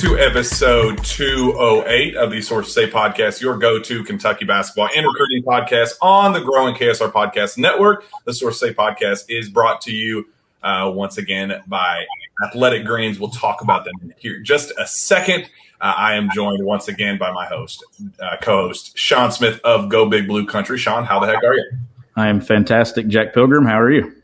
[0.00, 5.42] Into episode 208 of the Sources Say podcast, your go to Kentucky basketball and recruiting
[5.42, 8.06] podcast on the growing KSR Podcast Network.
[8.24, 10.28] The Sources Say podcast is brought to you
[10.62, 12.06] uh, once again by
[12.46, 13.20] Athletic Greens.
[13.20, 15.50] We'll talk about them here in just a second.
[15.82, 17.84] Uh, I am joined once again by my host,
[18.20, 20.78] uh, co host, Shawn Smith of Go Big Blue Country.
[20.78, 21.70] Shawn, how the heck are you?
[22.16, 23.66] I am fantastic, Jack Pilgrim.
[23.66, 24.14] How are you?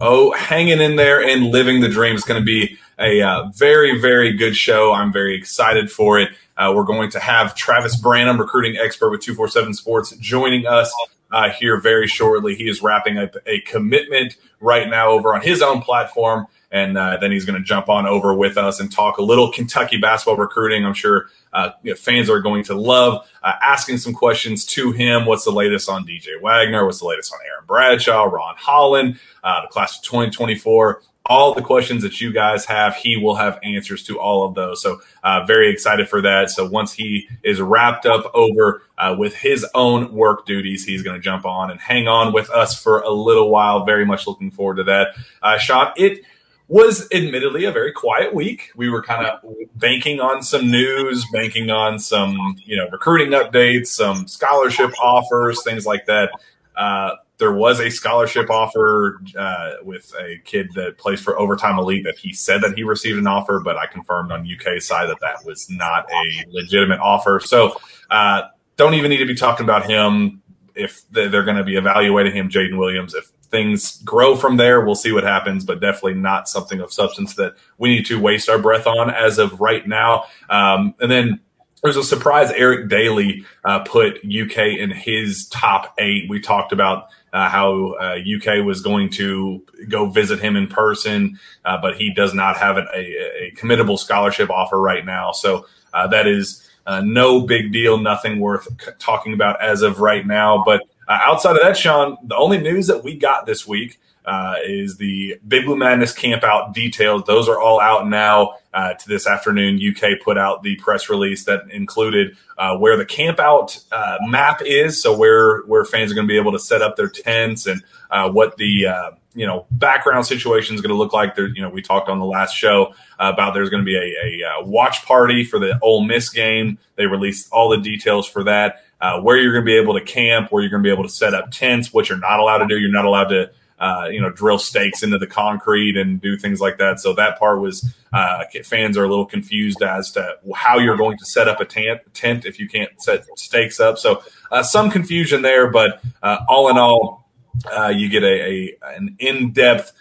[0.00, 2.16] Oh, hanging in there and living the dream.
[2.16, 4.92] is going to be a uh, very, very good show.
[4.92, 6.30] I'm very excited for it.
[6.56, 10.92] Uh, we're going to have Travis Branham, recruiting expert with 247 Sports, joining us
[11.32, 12.54] uh, here very shortly.
[12.54, 16.46] He is wrapping up a commitment right now over on his own platform.
[16.72, 19.50] And uh, then he's going to jump on over with us and talk a little
[19.50, 20.86] Kentucky basketball recruiting.
[20.86, 24.92] I'm sure uh, you know, fans are going to love uh, asking some questions to
[24.92, 25.26] him.
[25.26, 26.84] What's the latest on DJ Wagner?
[26.84, 31.02] What's the latest on Aaron Bradshaw, Ron Holland, the class of 2024?
[31.26, 34.82] All the questions that you guys have, he will have answers to all of those.
[34.82, 36.50] So, uh, very excited for that.
[36.50, 41.16] So, once he is wrapped up over uh, with his own work duties, he's going
[41.16, 43.84] to jump on and hang on with us for a little while.
[43.84, 45.08] Very much looking forward to that.
[45.42, 46.24] Uh, Shawn, it
[46.70, 48.70] was admittedly a very quiet week.
[48.76, 49.40] We were kind of
[49.74, 55.84] banking on some news, banking on some, you know, recruiting updates, some scholarship offers, things
[55.84, 56.30] like that.
[56.76, 62.04] Uh, there was a scholarship offer uh, with a kid that plays for Overtime Elite
[62.04, 65.18] that he said that he received an offer, but I confirmed on UK side that
[65.20, 67.40] that was not a legitimate offer.
[67.40, 67.80] So
[68.10, 68.42] uh,
[68.76, 70.42] don't even need to be talking about him
[70.74, 73.14] if they're going to be evaluating him, Jaden Williams.
[73.14, 77.34] If things grow from there, we'll see what happens, but definitely not something of substance
[77.34, 80.24] that we need to waste our breath on as of right now.
[80.48, 81.40] Um, and then
[81.82, 86.28] there's a surprise Eric Daly uh, put UK in his top eight.
[86.28, 91.38] We talked about uh, how uh, UK was going to go visit him in person,
[91.64, 95.32] uh, but he does not have an, a, a committable scholarship offer right now.
[95.32, 100.00] So uh, that is uh, no big deal, nothing worth c- talking about as of
[100.00, 100.62] right now.
[100.64, 104.96] But outside of that, Shawn, the only news that we got this week uh, is
[104.96, 107.22] the Big Blue Madness camp out details.
[107.26, 108.54] Those are all out now.
[108.72, 113.04] Uh, to this afternoon, UK put out the press release that included uh, where the
[113.04, 116.58] camp out uh, map is, so where where fans are going to be able to
[116.58, 117.82] set up their tents and
[118.12, 121.34] uh, what the uh, you know background situation is going to look like.
[121.34, 124.46] There, you know, we talked on the last show about there's going to be a,
[124.46, 126.78] a, watch party for the Ole Miss game.
[126.94, 128.84] They released all the details for that.
[129.00, 131.02] Uh, where you're going to be able to camp, where you're going to be able
[131.02, 132.78] to set up tents, what you're not allowed to do.
[132.78, 136.60] You're not allowed to uh, you know, drill stakes into the concrete and do things
[136.60, 137.00] like that.
[137.00, 141.16] So that part was uh, fans are a little confused as to how you're going
[141.16, 143.98] to set up a tent, tent if you can't set stakes up.
[143.98, 147.30] So uh, some confusion there, but uh, all in all,
[147.72, 149.92] uh, you get a, a an in depth.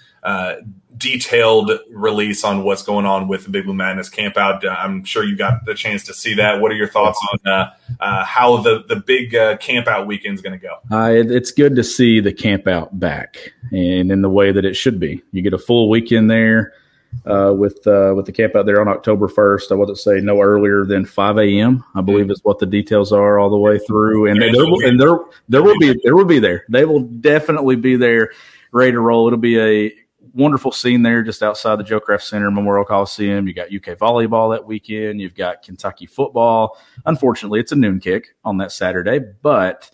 [0.99, 4.65] Detailed release on what's going on with the Big Blue Madness camp out.
[4.65, 6.59] Uh, I'm sure you got the chance to see that.
[6.59, 7.71] What are your thoughts on uh,
[8.01, 10.75] uh, how the the big uh, camp out weekend is going to go?
[10.91, 14.65] Uh, it, it's good to see the camp out back and in the way that
[14.65, 15.23] it should be.
[15.31, 16.73] You get a full weekend there
[17.25, 19.71] uh, with with the camp out there on October 1st.
[19.71, 21.81] I wasn't say no earlier than 5 a.m.
[21.95, 24.29] I believe is what the details are all the way through.
[24.29, 25.17] And there, will, and there
[25.47, 26.65] there will be there will be there.
[26.67, 28.31] They will definitely be there,
[28.73, 29.27] ready to roll.
[29.27, 29.93] It'll be a
[30.33, 33.47] wonderful scene there just outside the Joe Craft Center Memorial Coliseum.
[33.47, 35.21] You got UK volleyball that weekend.
[35.21, 36.77] You've got Kentucky football.
[37.05, 39.89] Unfortunately, it's a noon kick on that Saturday, but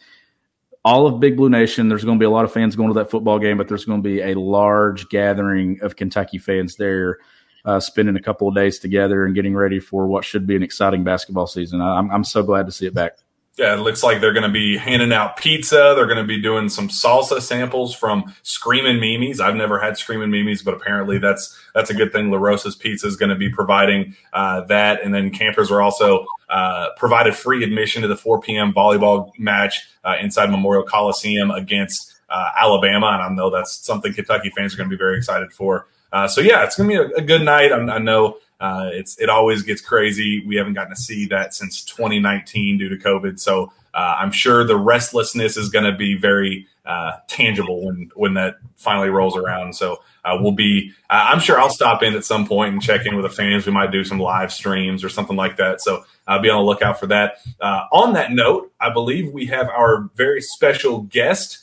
[0.84, 3.00] all of Big Blue Nation, there's going to be a lot of fans going to
[3.00, 7.18] that football game, but there's going to be a large gathering of Kentucky fans there.
[7.66, 10.62] Uh, spending a couple of days together and getting ready for what should be an
[10.62, 11.82] exciting basketball season.
[11.82, 13.18] I'm, I'm so glad to see it back.
[13.58, 15.94] Yeah, it looks like they're going to be handing out pizza.
[15.96, 19.40] They're going to be doing some salsa samples from Screaming Mimi's.
[19.40, 22.32] I've never had Screaming Mimi's, but apparently that's that's a good thing.
[22.32, 26.26] La Rosa's Pizza is going to be providing uh, that, and then campers are also
[26.50, 28.74] uh, provided free admission to the 4 p.m.
[28.74, 34.50] volleyball match uh, inside Memorial Coliseum against uh, Alabama, and I know that's something Kentucky
[34.50, 35.88] fans are going to be very excited for.
[36.12, 37.72] Uh, so yeah, it's going to be a, a, good night.
[37.72, 40.44] I, I know uh, it's it always gets crazy.
[40.46, 43.40] We haven't gotten to see that since 2019 due to COVID.
[43.40, 48.34] So uh, I'm sure the restlessness is going to be very uh, tangible when when
[48.36, 49.76] that finally rolls around.
[49.76, 50.94] So uh, we'll be.
[51.10, 53.66] Uh, I'm sure I'll stop in at some point and check in with the fans.
[53.66, 55.82] We might do some live streams or something like that.
[55.82, 57.40] So I'll be on the lookout for that.
[57.60, 61.60] Uh, on that note, I believe we have our very special guest.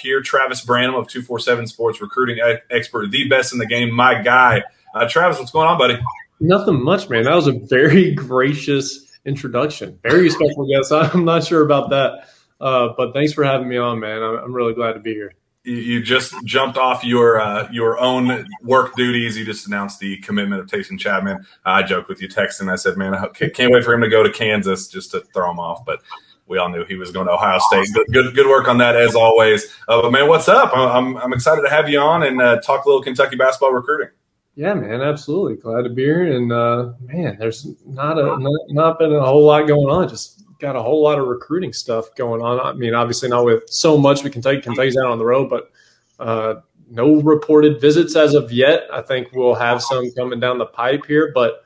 [0.00, 2.38] here, Travis Branham of 247 Sports Recruiting
[2.70, 4.62] Expert, the best in the game, my guy.
[4.96, 5.98] Uh, Travis, what's going on, buddy?
[6.40, 7.24] Nothing much, man.
[7.24, 9.98] That was a very gracious introduction.
[10.02, 10.90] Very special guest.
[11.14, 12.28] I'm not sure about that,
[12.62, 14.22] uh, but thanks for having me on, man.
[14.22, 15.34] I'm, I'm really glad to be here.
[15.64, 19.36] You, just jumped off your uh, your own work duties.
[19.36, 21.44] You just announced the commitment of Taison Chatman.
[21.64, 22.72] I joked with you, texting.
[22.72, 25.50] I said, "Man, I can't wait for him to go to Kansas just to throw
[25.50, 26.02] him off." But
[26.46, 27.88] we all knew he was going to Ohio State.
[27.92, 29.66] Good, good, good work on that as always.
[29.88, 30.70] Uh, but man, what's up?
[30.72, 34.10] I'm, I'm excited to have you on and uh, talk a little Kentucky basketball recruiting.
[34.56, 35.56] Yeah, man, absolutely.
[35.56, 36.34] Glad to be here.
[36.34, 40.08] And uh, man, there's not a not, not been a whole lot going on.
[40.08, 42.58] Just got a whole lot of recruiting stuff going on.
[42.58, 44.62] I mean, obviously not with so much with Kentucky.
[44.62, 45.70] Kentucky's out on the road, but
[46.18, 48.84] uh, no reported visits as of yet.
[48.90, 51.62] I think we'll have some coming down the pipe here, but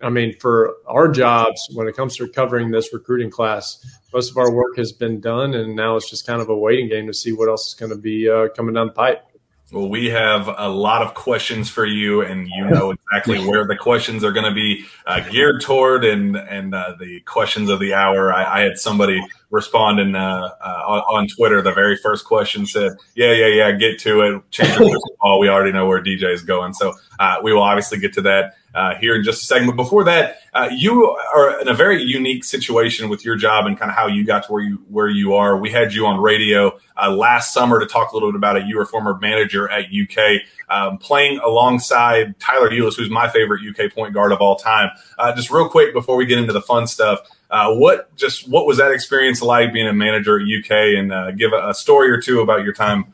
[0.00, 3.84] I mean, for our jobs, when it comes to covering this recruiting class,
[4.14, 6.88] most of our work has been done, and now it's just kind of a waiting
[6.88, 9.29] game to see what else is going to be uh, coming down the pipe.
[9.72, 13.76] Well, we have a lot of questions for you, and you know exactly where the
[13.76, 17.94] questions are going to be uh, geared toward, and and uh, the questions of the
[17.94, 18.32] hour.
[18.32, 21.60] I, I had somebody responding uh, uh on, Twitter.
[21.60, 24.50] The very first question said, "Yeah, yeah, yeah, get to it.
[24.50, 25.40] Change your ball.
[25.40, 28.54] We already know where DJ is going." So uh, we will obviously get to that
[28.74, 29.66] uh, here in just a second.
[29.66, 33.78] But before that, uh, you are in a very unique situation with your job and
[33.78, 35.56] kind of how you got to where you where you are.
[35.56, 38.66] We had you on radio uh, last summer to talk a little bit about it.
[38.66, 43.92] You were former manager at UK, um, playing alongside Tyler Ulis, who's my favorite UK
[43.92, 44.90] point guard of all time.
[45.36, 47.20] Just real quick before we get into the fun stuff.
[47.50, 51.30] Uh, what just what was that experience like being a manager at UK and uh,
[51.32, 53.12] give a, a, story or two about your time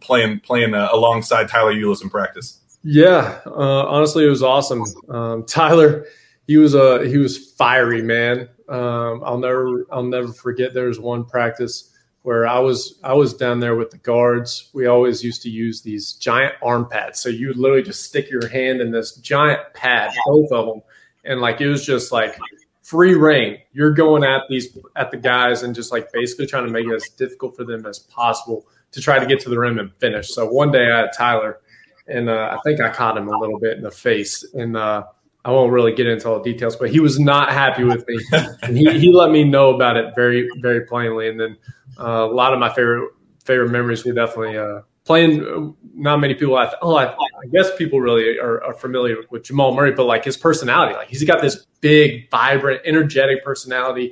[0.00, 2.60] playing playing alongside Tyler Ulis in practice?
[2.82, 4.84] Yeah, uh, honestly, it was awesome.
[5.08, 6.06] Um, Tyler,
[6.46, 8.48] he was a he was fiery man.
[8.68, 10.72] Um, I'll never I'll never forget.
[10.72, 14.70] There was one practice where I was I was down there with the guards.
[14.72, 17.20] We always used to use these giant arm pads.
[17.20, 20.82] So you would literally just stick your hand in this giant pad, both of them,
[21.24, 22.38] and like it was just like
[22.86, 23.58] free reign.
[23.72, 26.94] You're going at these at the guys and just like basically trying to make it
[26.94, 30.30] as difficult for them as possible to try to get to the rim and finish.
[30.30, 31.58] So one day I had Tyler
[32.06, 34.44] and uh, I think I caught him a little bit in the face.
[34.54, 35.04] And uh,
[35.44, 38.20] I won't really get into all the details, but he was not happy with me.
[38.62, 41.28] and he, he let me know about it very, very plainly.
[41.28, 41.56] And then
[41.98, 43.10] uh, a lot of my favorite
[43.44, 45.74] favorite memories were definitely uh, playing.
[45.94, 46.56] Not many people.
[46.56, 50.24] I oh, I, I, guess people really are, are, familiar with Jamal Murray, but like
[50.24, 54.10] his personality, like he's got this big, vibrant, energetic personality.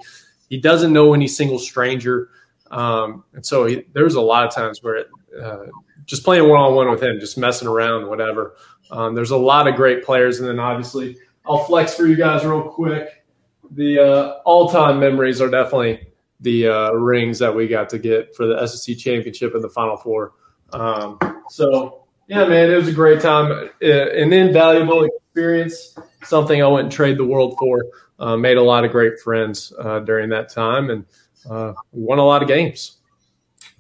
[0.49, 2.31] He doesn't know any single stranger,
[2.71, 5.09] um, and so he, there's a lot of times where it,
[5.43, 5.67] uh,
[6.07, 8.57] just playing one on one with him, just messing around, whatever.
[8.91, 12.45] Um, there's a lot of great players, and then obviously I'll flex for you guys
[12.45, 13.25] real quick.
[13.73, 16.07] The uh, all time memories are definitely
[16.41, 19.97] the uh, rings that we got to get for the SEC championship and the Final
[19.97, 20.33] Four.
[20.73, 21.19] Um,
[21.49, 25.97] so yeah, man, it was a great time, uh, an invaluable experience.
[26.23, 27.85] Something I wouldn't trade the world for.
[28.19, 31.05] Uh, made a lot of great friends uh, during that time, and
[31.51, 32.99] uh, won a lot of games.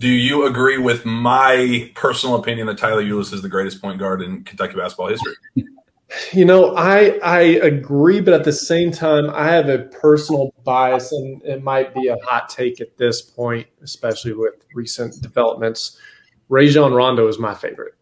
[0.00, 4.23] Do you agree with my personal opinion that Tyler Ulis is the greatest point guard
[4.23, 5.35] in Kentucky basketball history?
[6.33, 11.11] You know, I I agree, but at the same time, I have a personal bias,
[11.11, 15.99] and it might be a hot take at this point, especially with recent developments.
[16.48, 17.94] Rajon Rondo is my favorite.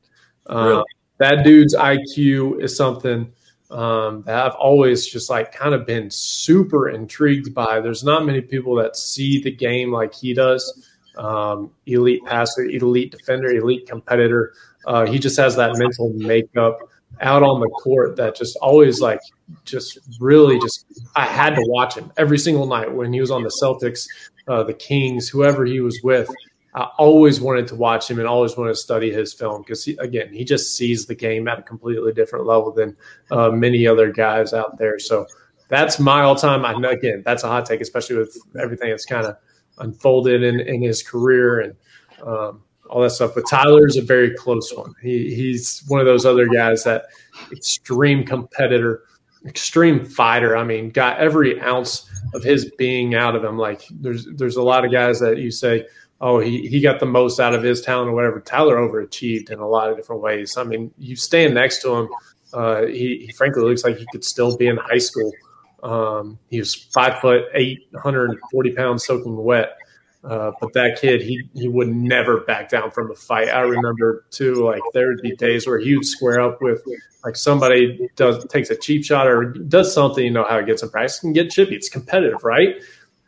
[0.47, 0.85] Um, really?
[1.19, 3.33] that dude's IQ is something
[3.71, 7.81] um, that I've always just like kind of been super intrigued by.
[7.81, 13.13] There's not many people that see the game like he does um, elite passer, elite
[13.13, 14.53] defender, elite competitor.
[14.87, 16.79] Uh, he just has that mental makeup
[17.21, 19.21] out on the court that just always like
[19.65, 23.43] just really just I had to watch him every single night when he was on
[23.43, 24.07] the Celtics,
[24.49, 26.29] uh, the Kings, whoever he was with.
[26.75, 30.33] I always wanted to watch him and always wanted to study his film because again
[30.33, 32.97] he just sees the game at a completely different level than
[33.31, 34.99] uh, many other guys out there.
[34.99, 35.27] So
[35.69, 36.65] that's my all time.
[36.65, 39.37] I know again, that's a hot take, especially with everything that's kind of
[39.79, 41.75] unfolded in, in his career and
[42.27, 43.33] um, all that stuff.
[43.35, 44.95] But Tyler is a very close one.
[45.03, 47.07] He, he's one of those other guys that
[47.51, 49.05] extreme competitor,
[49.47, 50.57] extreme fighter.
[50.57, 53.57] I mean, got every ounce of his being out of him.
[53.57, 55.87] Like there's there's a lot of guys that you say,
[56.23, 58.41] oh, he, he got the most out of his talent or whatever.
[58.41, 60.57] Tyler overachieved in a lot of different ways.
[60.57, 62.09] I mean, you stand next to him,
[62.55, 65.33] uh, he, he, frankly looks like he could still be in high school.
[65.83, 69.77] Um, he was five foot eight, 140 pounds soaking wet.
[70.23, 73.49] Uh, but that kid, he he would never back down from a fight.
[73.49, 76.81] I remember too, like there would be days where he would square up with
[77.25, 80.85] like somebody does takes a cheap shot or does something, you know how it gets
[80.85, 81.75] in practice and get chippy.
[81.75, 82.77] It's competitive, right?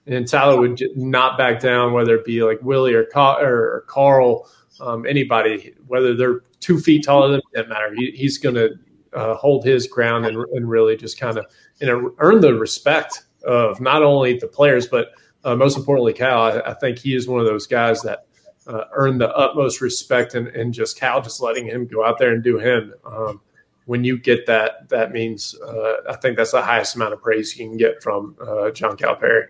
[0.07, 4.49] And Tyler would not back down, whether it be like Willie or, or Carl,
[4.81, 7.95] um, anybody, whether they're two feet taller than doesn't matter.
[7.95, 8.71] He, he's going to
[9.15, 11.47] uh, hold his ground and, and really just kind of
[11.81, 15.09] know earn the respect of not only the players but
[15.45, 16.43] uh, most importantly Cal.
[16.43, 18.27] I, I, think he is one of those guys that
[18.67, 22.33] uh, earned the utmost respect and, and just Cal just letting him go out there
[22.33, 22.95] and do him.
[23.05, 23.41] Um,
[23.85, 27.57] when you get that, that means uh, I think that's the highest amount of praise
[27.57, 29.49] you can get from uh, John Calipari.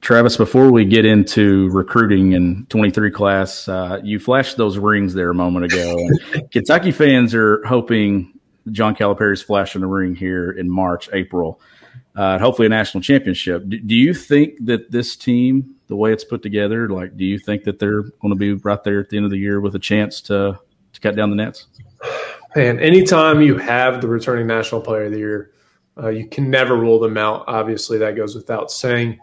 [0.00, 5.30] Travis, before we get into recruiting in 23 class, uh, you flashed those rings there
[5.30, 5.96] a moment ago.
[6.50, 8.32] Kentucky fans are hoping
[8.70, 11.60] John Calipari's flash in the ring here in March, April,
[12.16, 13.64] uh, hopefully a national championship.
[13.68, 17.38] Do, do, you think that this team, the way it's put together, like, do you
[17.38, 19.74] think that they're going to be right there at the end of the year with
[19.74, 20.58] a chance to
[20.92, 21.68] to cut down the nets?
[22.54, 25.52] And anytime you have the returning national player of the year,
[25.96, 27.44] uh, you can never rule them out.
[27.46, 29.18] Obviously, that goes without saying.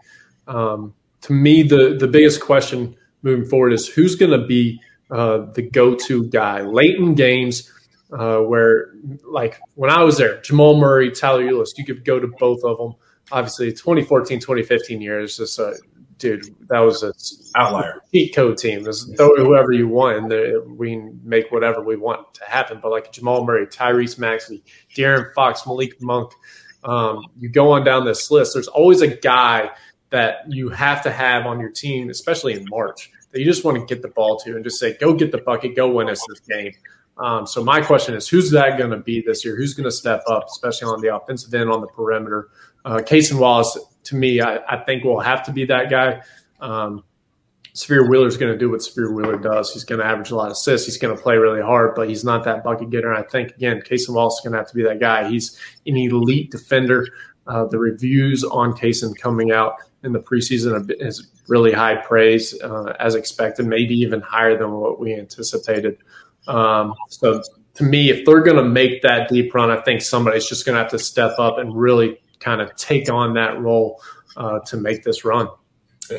[0.50, 4.80] Um, to me, the the biggest question moving forward is who's going to be
[5.10, 7.70] uh, the go to guy late in games
[8.12, 8.92] uh, where
[9.24, 12.78] like when I was there, Jamal Murray, Tyler Ulis, you could go to both of
[12.78, 12.94] them.
[13.32, 15.76] Obviously, 2014, 2015 years, just a
[16.18, 17.12] dude, that was an
[17.54, 18.84] outlier cheat code team.
[18.84, 22.80] Just throw whoever you want, and we make whatever we want to happen.
[22.82, 24.64] But like Jamal Murray, Tyrese Maxey,
[24.96, 26.32] De'Aaron Fox, Malik Monk,
[26.82, 28.54] um, you go on down this list.
[28.54, 29.70] There's always a guy
[30.10, 33.78] that you have to have on your team, especially in March, that you just want
[33.78, 36.24] to get the ball to and just say, "Go get the bucket, go win us
[36.28, 36.72] this game."
[37.20, 39.54] Um, so my question is, who's that going to be this year?
[39.54, 42.48] Who's going to step up, especially on the offensive end, on the perimeter?
[42.84, 43.02] Uh,
[43.32, 46.22] Wallace, to me, I, I, think will have to be that guy.
[46.60, 47.04] Um,
[47.88, 49.72] Wheeler is going to do what Sahvir Wheeler does.
[49.72, 50.86] He's going to average a lot of assists.
[50.86, 53.12] He's going to play really hard, but he's not that bucket getter.
[53.12, 55.28] I think again, Cason Wallace is going to have to be that guy.
[55.28, 57.06] He's an elite defender.
[57.46, 62.94] Uh, the reviews on Cason coming out in the preseason is really high praise, uh,
[62.98, 65.98] as expected, maybe even higher than what we anticipated.
[66.46, 67.42] Um, so
[67.74, 70.76] to me, if they're going to make that deep run, I think somebody's just going
[70.76, 74.00] to have to step up and really kind of take on that role
[74.36, 75.48] uh, to make this run.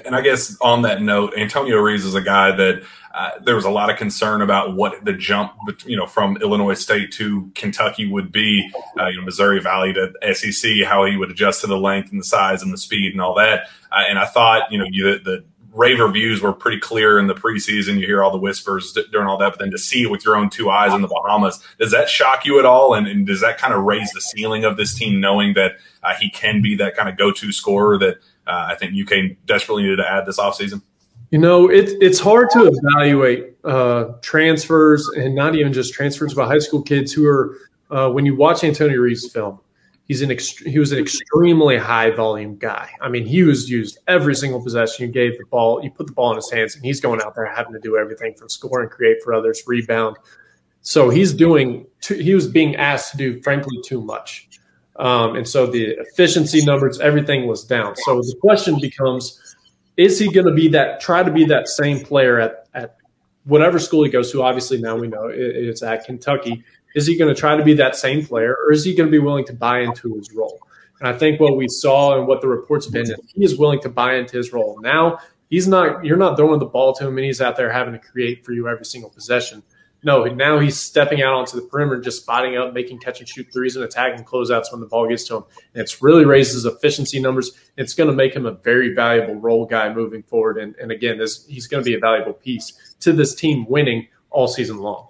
[0.05, 3.65] And I guess on that note, Antonio Reeves is a guy that uh, there was
[3.65, 5.51] a lot of concern about what the jump,
[5.85, 8.69] you know, from Illinois State to Kentucky would be.
[8.99, 12.19] Uh, you know, Missouri Valley to SEC, how he would adjust to the length and
[12.19, 13.67] the size and the speed and all that.
[13.91, 17.27] Uh, and I thought, you know, you, the, the rave reviews were pretty clear in
[17.27, 17.99] the preseason.
[17.99, 20.35] You hear all the whispers during all that, but then to see it with your
[20.35, 22.93] own two eyes in the Bahamas, does that shock you at all?
[22.93, 26.13] And, and does that kind of raise the ceiling of this team, knowing that uh,
[26.19, 28.15] he can be that kind of go-to scorer that
[28.47, 30.81] uh, I think UK desperately needed to add this offseason?
[31.31, 36.47] You know, it, it's hard to evaluate uh, transfers and not even just transfers, but
[36.47, 37.57] high school kids who are,
[37.89, 39.59] uh, when you watch Antonio Reeves' film,
[40.11, 42.89] He's an ext- he was an extremely high volume guy.
[42.99, 45.05] I mean, he was used every single possession.
[45.05, 47.33] You gave the ball, you put the ball in his hands, and he's going out
[47.33, 50.17] there having to do everything from score and create for others, rebound.
[50.81, 51.87] So he's doing.
[52.01, 54.49] Too, he was being asked to do, frankly, too much,
[54.97, 57.95] um, and so the efficiency numbers, everything was down.
[57.95, 59.39] So the question becomes:
[60.03, 61.01] Is he going to be that?
[61.01, 62.97] Try to be that same player at at
[63.43, 64.41] whatever school he goes to.
[64.43, 66.63] Obviously, now we know it's at Kentucky
[66.95, 69.11] is he going to try to be that same player, or is he going to
[69.11, 70.59] be willing to buy into his role?
[70.99, 73.57] And I think what we saw and what the reports have been is he is
[73.57, 74.79] willing to buy into his role.
[74.81, 76.05] Now he's not.
[76.05, 78.51] You're not throwing the ball to him, and he's out there having to create for
[78.51, 79.63] you every single possession.
[80.03, 83.47] No, now he's stepping out onto the perimeter, just spotting up, making catch and shoot
[83.53, 85.43] threes and attacking closeouts when the ball gets to him.
[85.73, 87.51] And it's really raises efficiency numbers.
[87.77, 90.57] It's going to make him a very valuable role guy moving forward.
[90.57, 94.07] And, and again, this, he's going to be a valuable piece to this team winning
[94.31, 95.07] all season long.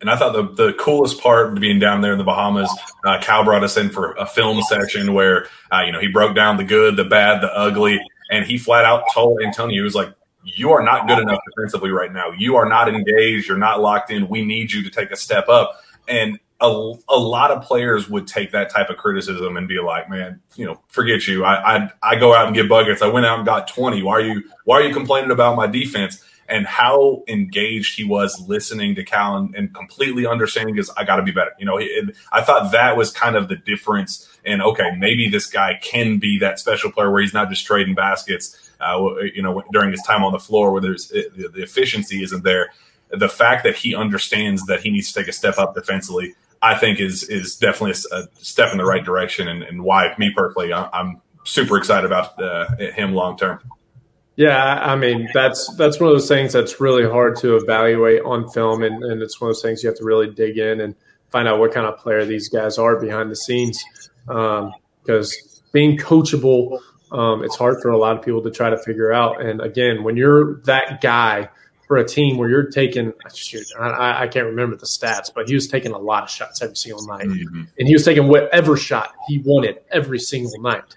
[0.00, 2.70] And I thought the, the coolest part being down there in the Bahamas,
[3.04, 6.36] uh, Cal brought us in for a film section where, uh, you know, he broke
[6.36, 7.98] down the good, the bad, the ugly,
[8.30, 10.12] and he flat out told Antonio, he was like,
[10.44, 12.30] you are not good enough defensively right now.
[12.30, 13.48] You are not engaged.
[13.48, 14.28] You're not locked in.
[14.28, 15.80] We need you to take a step up.
[16.06, 20.08] And a, a lot of players would take that type of criticism and be like,
[20.08, 21.44] man, you know, forget you.
[21.44, 23.02] I, I, I go out and get buckets.
[23.02, 24.02] I went out and got 20.
[24.02, 26.22] Why are you, why are you complaining about my defense?
[26.46, 31.16] And how engaged he was listening to Cal and, and completely understanding is I got
[31.16, 31.52] to be better.
[31.58, 31.80] You know,
[32.32, 34.28] I thought that was kind of the difference.
[34.44, 37.94] And okay, maybe this guy can be that special player where he's not just trading
[37.94, 38.63] baskets.
[38.80, 42.70] Uh, you know, during his time on the floor, where there's the efficiency isn't there.
[43.10, 46.74] The fact that he understands that he needs to take a step up defensively I
[46.74, 50.72] think is is definitely a, step in the right direction, and, and why me personally,
[50.72, 53.60] I'm super excited about uh, him long term.
[54.36, 58.48] Yeah, I mean that's that's one of those things that's really hard to evaluate on
[58.48, 60.94] film, and, and it's one of those things you have to really dig in and
[61.30, 63.84] find out what kind of player these guys are behind the scenes.
[64.26, 64.72] Because
[65.36, 66.80] um, being coachable,
[67.14, 69.40] um, it's hard for a lot of people to try to figure out.
[69.40, 71.48] And again, when you're that guy
[71.86, 75.54] for a team where you're taking shoot, I, I, can't remember the stats, but he
[75.54, 77.62] was taking a lot of shots every single night, mm-hmm.
[77.78, 80.96] and he was taking whatever shot he wanted every single night.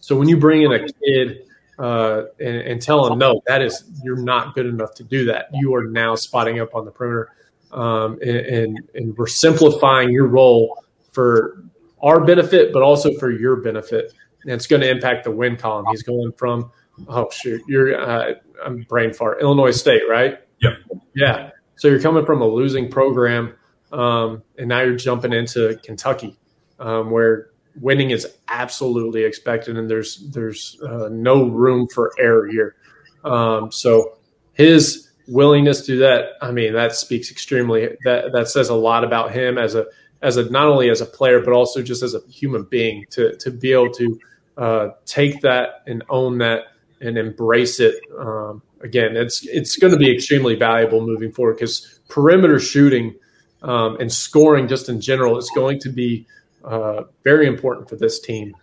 [0.00, 1.46] So when you bring in a kid
[1.78, 5.46] uh, and, and, tell him no, that is you're not good enough to do that.
[5.54, 7.30] You are now spotting up on the perimeter,
[7.72, 11.64] um, and, and, and we're simplifying your role for
[12.02, 14.12] our benefit, but also for your benefit.
[14.46, 15.86] And it's going to impact the win column.
[15.90, 16.70] He's going from
[17.08, 18.34] oh shoot, you're uh,
[18.64, 19.40] I'm brain fart.
[19.40, 20.38] Illinois State, right?
[20.62, 20.72] Yep.
[21.14, 21.50] Yeah.
[21.76, 23.54] So you're coming from a losing program,
[23.92, 26.38] um, and now you're jumping into Kentucky,
[26.78, 27.50] um, where
[27.80, 32.76] winning is absolutely expected, and there's there's uh, no room for error here.
[33.24, 34.18] Um, so
[34.54, 37.90] his willingness to do that, I mean, that speaks extremely.
[38.04, 39.86] That that says a lot about him as a
[40.22, 43.36] as a not only as a player but also just as a human being to
[43.36, 44.18] to be able to
[44.56, 46.64] uh, take that and own that
[47.00, 47.94] and embrace it.
[48.18, 53.14] Um, again, it's it's going to be extremely valuable moving forward because perimeter shooting
[53.62, 56.26] um, and scoring just in general is going to be
[56.64, 58.54] uh, very important for this team.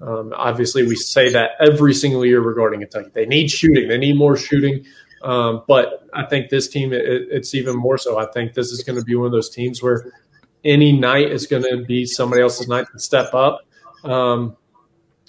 [0.00, 3.10] Um, obviously, we say that every single year regarding Kentucky.
[3.12, 3.88] They need shooting.
[3.88, 4.84] They need more shooting.
[5.22, 8.18] Um, but I think this team, it, it's even more so.
[8.18, 10.12] I think this is going to be one of those teams where
[10.64, 13.60] any night is going to be somebody else's night to step up.
[14.02, 14.56] Um,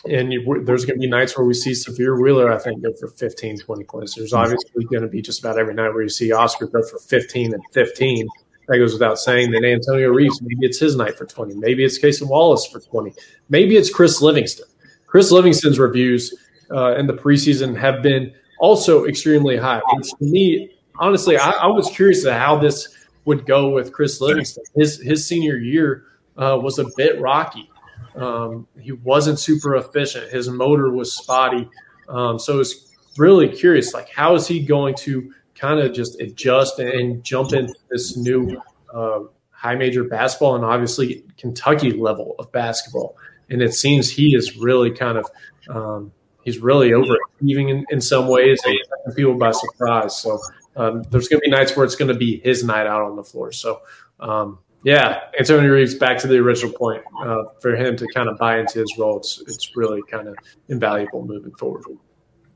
[0.05, 2.91] and you, there's going to be nights where we see Sahvir Wheeler, I think, go
[2.93, 4.15] for 15, 20 points.
[4.15, 6.99] There's obviously going to be just about every night where you see Oscar go for
[6.99, 8.27] 15 and 15.
[8.67, 9.51] That goes without saying.
[9.51, 11.55] Then Antonio Reeves, maybe it's his night for 20.
[11.55, 13.13] Maybe it's Casey Wallace for 20.
[13.49, 14.65] Maybe it's Chris Livingston.
[15.07, 16.33] Chris Livingston's reviews
[16.71, 21.67] uh, in the preseason have been also extremely high, which to me, honestly, I, I
[21.67, 22.89] was curious to how this
[23.25, 24.63] would go with Chris Livingston.
[24.75, 26.05] His, his senior year
[26.37, 27.69] uh, was a bit rocky.
[28.15, 30.31] Um, he wasn't super efficient.
[30.31, 31.69] His motor was spotty.
[32.09, 36.79] Um, so it's really curious, like how is he going to kind of just adjust
[36.79, 38.61] and jump into this new
[38.93, 39.19] uh,
[39.51, 43.15] high major basketball and obviously Kentucky level of basketball.
[43.49, 45.25] And it seems he is really kind of
[45.69, 46.11] um,
[46.43, 50.15] he's really overachieving in, in some ways and people by surprise.
[50.15, 50.39] So
[50.75, 53.15] um, there's going to be nights where it's going to be his night out on
[53.15, 53.51] the floor.
[53.51, 53.81] So
[54.19, 55.95] um, yeah, Antonio Reeves.
[55.95, 59.17] Back to the original point, uh, for him to kind of buy into his role,
[59.17, 60.35] it's it's really kind of
[60.67, 61.83] invaluable moving forward.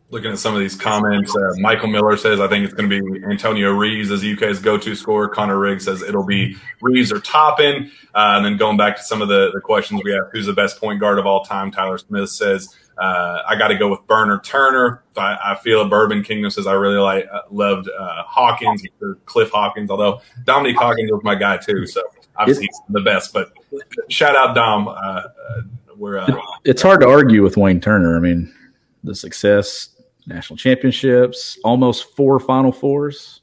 [0.09, 3.01] Looking at some of these comments, uh, Michael Miller says, "I think it's going to
[3.01, 7.91] be Antonio Reeves as UK's go-to scorer." Connor Riggs says it'll be Reeves or Toppin.
[8.15, 10.53] Uh, and then going back to some of the, the questions we have, who's the
[10.53, 11.71] best point guard of all time?
[11.71, 15.03] Tyler Smith says, uh, I got to go with Burner Turner.
[15.15, 19.15] I, I, feel a Bourbon Kingdom says I really like uh, loved uh, Hawkins or
[19.25, 21.85] Cliff Hawkins, although Dominique Hawkins was my guy too.
[21.85, 22.01] So
[22.35, 23.33] obviously he's the best.
[23.33, 23.51] But
[24.09, 24.87] shout out Dom.
[24.87, 25.25] Uh, uh,
[25.95, 26.27] we're uh,
[26.63, 28.15] it's hard to argue with Wayne Turner.
[28.15, 28.53] I mean,
[29.03, 29.89] the success,
[30.25, 33.41] national championships, almost four Final Fours.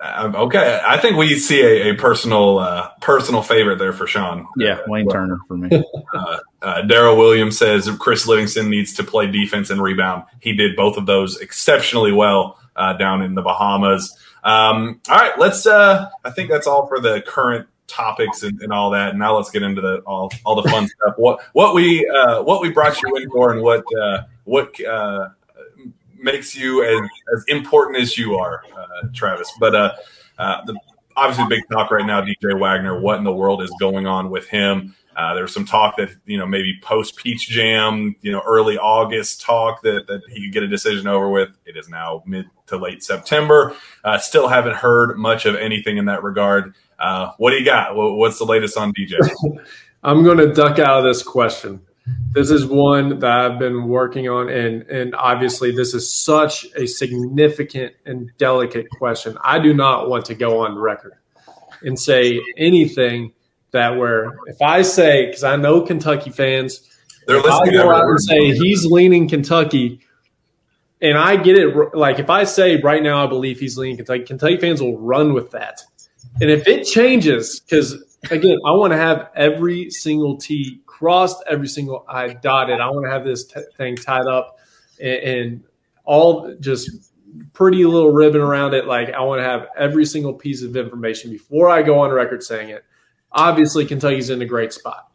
[0.00, 4.46] Um, okay, I think we see a, a personal uh, personal favorite there for Shawn.
[4.56, 5.70] Yeah, Wayne Turner for me.
[6.62, 10.24] Uh, uh, Daryl Williams says Chris Livingston needs to play defense and rebound.
[10.40, 14.16] He did both of those exceptionally well uh, down in the Bahamas.
[14.44, 15.66] Um, all right, let's.
[15.66, 19.16] Uh, I think that's all for the current topics and, and, all that.
[19.16, 21.14] Now let's get into the all all the fun stuff.
[21.16, 23.84] What what we uh, what we brought you in for, and what
[24.44, 24.78] what
[26.20, 29.50] makes you as, as important as you are, uh, Travis.
[29.58, 29.94] But uh,
[30.38, 30.78] uh, the
[31.16, 33.00] obviously big talk right now, DJ Wagner.
[33.00, 34.94] What in the world is going on with him?
[35.18, 38.78] Uh, there was some talk that you know maybe post Peach Jam, you know, early
[38.78, 41.50] August talk that that he could get a decision over with.
[41.66, 43.74] It is now mid to late September.
[44.04, 46.74] Uh, still haven't heard much of anything in that regard.
[46.98, 47.96] Uh, what do you got?
[47.96, 49.18] What's the latest on DJ?
[50.04, 51.80] I'm going to duck out of this question
[52.32, 56.86] this is one that I've been working on, and and obviously this is such a
[56.86, 59.36] significant and delicate question.
[59.42, 61.14] I do not want to go on record
[61.82, 63.32] and say anything
[63.72, 66.88] that where if I say because I know Kentucky fans,
[67.26, 67.74] They're if I listening.
[67.80, 70.00] go out and say he's leaning Kentucky,
[71.00, 71.94] and I get it.
[71.94, 74.24] Like if I say right now, I believe he's leaning Kentucky.
[74.24, 75.82] Kentucky fans will run with that,
[76.40, 81.68] and if it changes, because again, I want to have every single T crossed, every
[81.68, 82.80] single I dotted.
[82.80, 84.58] I want to have this t- thing tied up,
[85.00, 85.64] and, and
[86.04, 87.12] all just
[87.52, 88.86] pretty little ribbon around it.
[88.86, 92.42] Like I want to have every single piece of information before I go on record
[92.42, 92.84] saying it.
[93.32, 95.10] Obviously, Kentucky's in a great spot.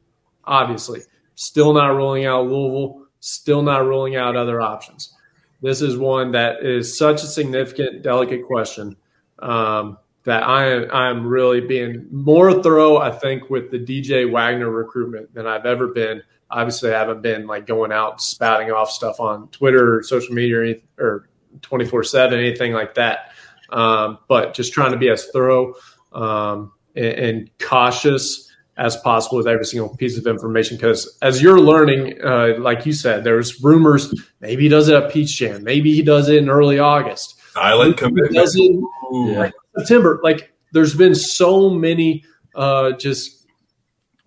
[0.46, 1.02] Obviously,
[1.36, 3.08] still not ruling out Louisville.
[3.20, 5.14] Still not ruling out other options.
[5.62, 8.98] This is one that is such a significant, delicate question
[9.40, 12.98] um, that I am I'm really being more thorough.
[12.98, 16.22] I think with the DJ Wagner recruitment than I've ever been.
[16.52, 20.76] Obviously, I haven't been like going out spouting off stuff on Twitter or social media
[21.00, 21.30] or
[21.62, 23.32] 24 7, anything like that.
[23.70, 25.74] Um, but just trying to be as thorough
[26.12, 30.78] um, and, and cautious as possible with every single piece of information.
[30.78, 34.14] Because as you're learning, uh, like you said, there's rumors.
[34.40, 35.64] Maybe he does it at Peach Jam.
[35.64, 37.40] Maybe he does it in early August.
[37.54, 38.34] Silent Maybe commitment.
[38.34, 38.72] does it
[39.14, 39.32] Ooh.
[39.32, 39.52] Yeah.
[39.78, 40.20] September.
[40.24, 42.24] Like there's been so many
[42.56, 43.46] uh, just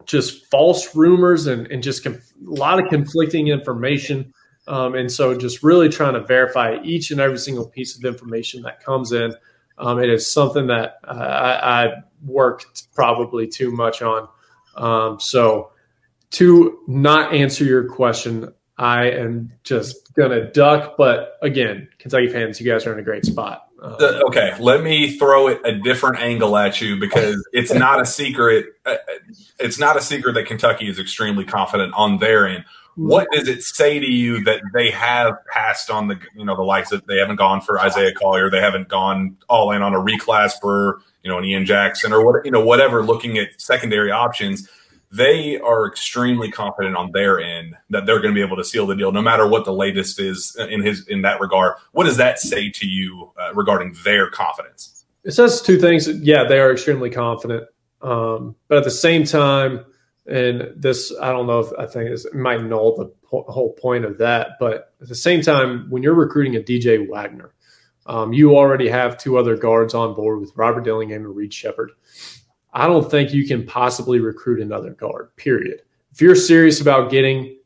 [0.05, 4.33] just false rumors and, and just conf- a lot of conflicting information.
[4.68, 8.62] Um, and so just really trying to verify each and every single piece of information
[8.62, 9.35] that comes in.
[9.79, 11.92] Um, it is something that uh, I, I
[12.27, 14.29] worked probably too much on.
[14.77, 15.71] Um, so
[16.33, 20.97] to not answer your question, I am just gonna duck.
[20.99, 23.62] But again, Kentucky fans, you guys are in a great spot.
[23.81, 28.01] Uh, The- okay, let me throw it a different angle at you because it's not
[28.01, 28.67] a secret.
[28.85, 28.97] uh,
[29.59, 32.65] It's not a secret that Kentucky is extremely confident on their end.
[32.96, 36.62] What does it say to you that they have passed on the you know the
[36.62, 39.98] likes that they haven't gone for Isaiah Collier, they haven't gone all in on a
[39.98, 44.11] reclass for you know an Ian Jackson or what you know whatever, looking at secondary
[44.11, 44.68] options.
[45.12, 48.87] They are extremely confident on their end that they're going to be able to seal
[48.87, 51.74] the deal, no matter what the latest is in his in that regard.
[51.92, 55.04] What does that say to you uh, regarding their confidence?
[55.22, 56.09] It says two things.
[56.09, 57.64] Yeah, they are extremely confident,
[58.00, 59.85] um, but at the same time,
[60.29, 64.05] and this I don't know if I think this might null the po- whole point
[64.05, 64.53] of that.
[64.59, 67.55] But at the same time, when you're recruiting a DJ Wagner,
[68.07, 71.93] um, you already have two other guards on board with Robert Dillingham and Reed Sheppard.
[72.73, 75.35] I don't think you can possibly recruit another guard.
[75.37, 75.83] Period.
[76.12, 77.59] If you're serious about getting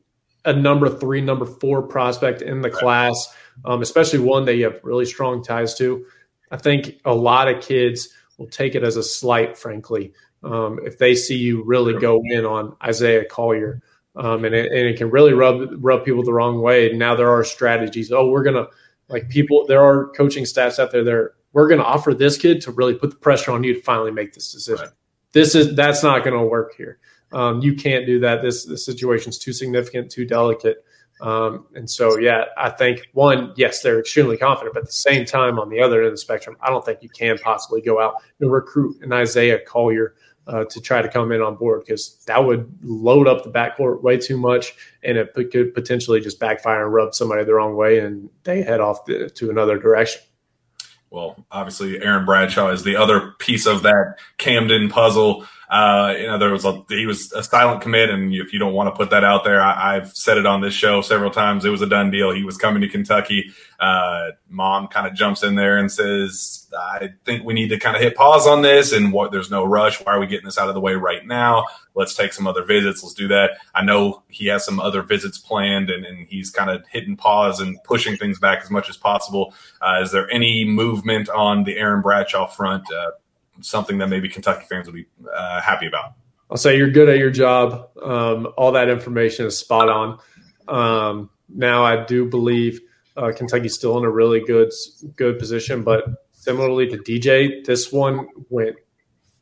[0.45, 3.33] a number three, number four prospect in the class,
[3.65, 6.05] um, especially one that you have really strong ties to,
[6.51, 10.97] I think a lot of kids will take it as a slight, frankly, um, if
[10.97, 13.81] they see you really go in on Isaiah Collier.
[14.13, 16.91] Um, and, it, and it can really rub rub people the wrong way.
[16.91, 18.11] Now there are strategies.
[18.11, 18.67] Oh, we're gonna
[19.07, 19.65] like people.
[19.67, 21.05] There are coaching staffs out there.
[21.05, 24.11] There, we're gonna offer this kid to really put the pressure on you to finally
[24.11, 24.87] make this decision.
[24.87, 24.93] Right.
[25.33, 26.99] This is that's not going to work here.
[27.31, 28.41] Um, you can't do that.
[28.41, 30.83] This this situation's too significant, too delicate.
[31.21, 35.23] Um, and so, yeah, I think one, yes, they're extremely confident, but at the same
[35.23, 38.01] time, on the other end of the spectrum, I don't think you can possibly go
[38.01, 40.15] out and recruit an Isaiah Collier
[40.47, 44.01] uh, to try to come in on board because that would load up the backcourt
[44.01, 44.73] way too much,
[45.03, 48.61] and it p- could potentially just backfire and rub somebody the wrong way, and they
[48.61, 50.21] head off the, to another direction.
[51.11, 55.45] Well, obviously, Aaron Bradshaw is the other piece of that Camden puzzle.
[55.69, 58.73] Uh, you know, there was a he was a silent commit, and if you don't
[58.73, 61.65] want to put that out there, I, I've said it on this show several times.
[61.65, 62.31] It was a done deal.
[62.31, 63.51] He was coming to Kentucky.
[63.77, 67.95] Uh, mom kind of jumps in there and says, "I think we need to kind
[67.95, 70.03] of hit pause on this, and what there's no rush.
[70.03, 71.65] Why are we getting this out of the way right now?
[71.95, 73.03] Let's take some other visits.
[73.03, 73.57] Let's do that.
[73.75, 77.59] I know he has some other visits planned, and, and he's kind of hitting pause
[77.59, 79.53] and pushing things back as much as possible.
[79.81, 82.91] Uh, is there any movement on the Aaron Bradshaw front?
[82.91, 83.11] Uh,
[83.61, 86.13] something that maybe Kentucky fans will be uh, happy about.
[86.49, 87.89] I'll say you're good at your job.
[88.01, 90.19] Um, all that information is spot on.
[90.67, 92.81] Um, now, I do believe
[93.15, 94.71] uh, Kentucky's still in a really good
[95.15, 96.05] good position, but
[96.41, 98.75] similarly to DJ, this one went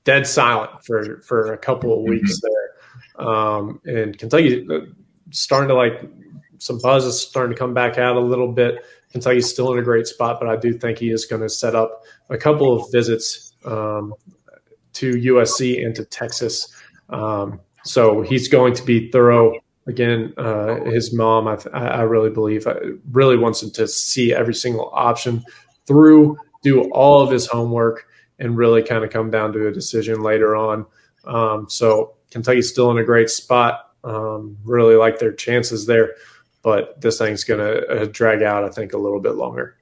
[0.04, 4.80] dead silent for for a couple of weeks there, um, and Kentucky uh,
[5.32, 6.10] starting to like
[6.60, 8.86] some buzz is starting to come back out a little bit.
[9.12, 11.74] Kentucky's still in a great spot, but I do think he is going to set
[11.74, 14.14] up a couple of visits um,
[14.94, 16.68] to USC and to Texas.
[17.10, 19.54] Um, so he's going to be thorough.
[19.88, 22.76] Again, uh, his mom, I, I really believe, uh,
[23.12, 25.44] really wants him to see every single option
[25.88, 28.06] through, do all of his homework,
[28.40, 30.86] and really kind of come down to a decision later on.
[31.26, 33.92] Um, so Kentucky's still in a great spot.
[34.04, 36.16] Um, really like their chances there,
[36.64, 39.76] but this thing's going to uh, drag out, I think, a little bit longer.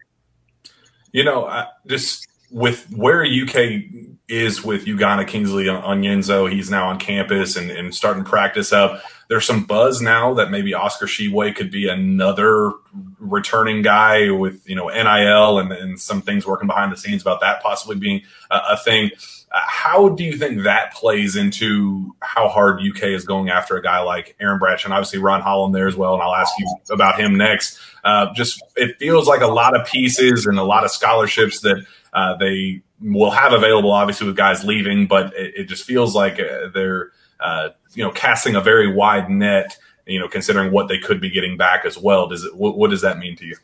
[1.11, 3.83] You know, I, just with where UK
[4.27, 9.01] is with Ugonna Kingsley Onyenso, he's now on campus and, and starting practice up.
[9.29, 12.71] There's some buzz now that maybe Oscar Tshiebwe could be another
[13.19, 17.41] returning guy with you know NIL and, and some things working behind the scenes about
[17.41, 19.11] that possibly being a, a thing.
[19.51, 23.81] Uh, how do you think that plays into how hard UK is going after a
[23.81, 26.13] guy like Aaron Bradshaw and obviously Ron Holland there as well?
[26.13, 27.79] And I'll ask you about him next.
[28.03, 31.85] Uh, just it feels like a lot of pieces and a lot of scholarships that
[32.13, 36.39] uh, they will have available, obviously with guys leaving, but it, it just feels like
[36.39, 39.77] uh, they're uh, you know casting a very wide net.
[40.05, 42.29] You know, considering what they could be getting back as well.
[42.29, 42.55] Does it?
[42.55, 43.57] What, what does that mean to you?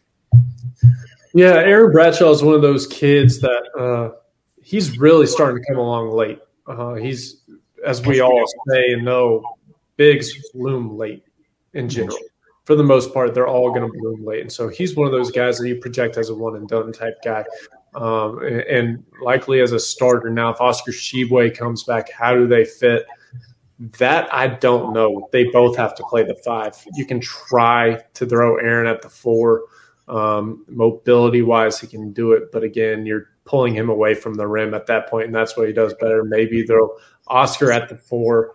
[1.33, 4.17] Yeah, Aaron Bradshaw is one of those kids that uh,
[4.61, 6.39] he's really starting to come along late.
[6.67, 7.43] Uh, he's,
[7.85, 9.41] as we all say and know,
[9.95, 11.23] bigs bloom late
[11.73, 12.17] in general.
[12.65, 15.13] For the most part, they're all going to bloom late, and so he's one of
[15.13, 17.45] those guys that you project as a one and done type guy,
[17.95, 20.29] um, and, likely as a starter.
[20.29, 23.05] Now, if Oscar Tshiebwe comes back, how do they fit?
[23.99, 25.27] That I don't know.
[25.31, 26.73] They both have to play the five.
[26.95, 29.63] You can try to throw Aaron at the four.
[30.07, 34.47] Um, mobility wise, he can do it, but again, you're pulling him away from the
[34.47, 36.23] rim at that point, and that's what he does better.
[36.23, 38.53] Maybe throw Oscar at the four,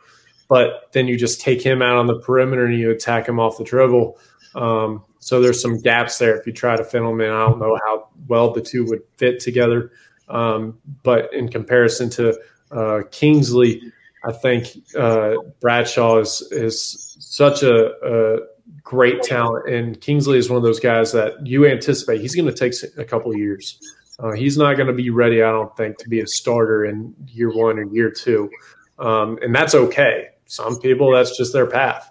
[0.49, 3.59] but then you just take him out on the perimeter and you attack him off
[3.59, 4.19] the dribble.
[4.55, 7.31] Um, so there's some gaps there if you try to fit them in.
[7.31, 9.91] I don't know how well the two would fit together,
[10.29, 12.38] um, but in comparison to
[12.71, 13.83] uh, Kingsley,
[14.25, 18.39] I think uh, Bradshaw is is such a, a
[18.83, 22.53] great talent, and Kingsley is one of those guys that you anticipate he's going to
[22.53, 23.79] take a couple years.
[24.21, 27.15] Uh, he's not going to be ready, I don't think, to be a starter in
[27.29, 28.51] year one or year two,
[28.99, 30.29] um, and that's okay.
[30.47, 32.11] Some people, that's just their path.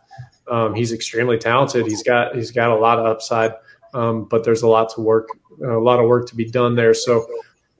[0.49, 1.85] Um, he's extremely talented.
[1.85, 3.51] He's got he's got a lot of upside,
[3.93, 5.27] um, but there's a lot to work,
[5.61, 6.93] a lot of work to be done there.
[6.93, 7.27] So,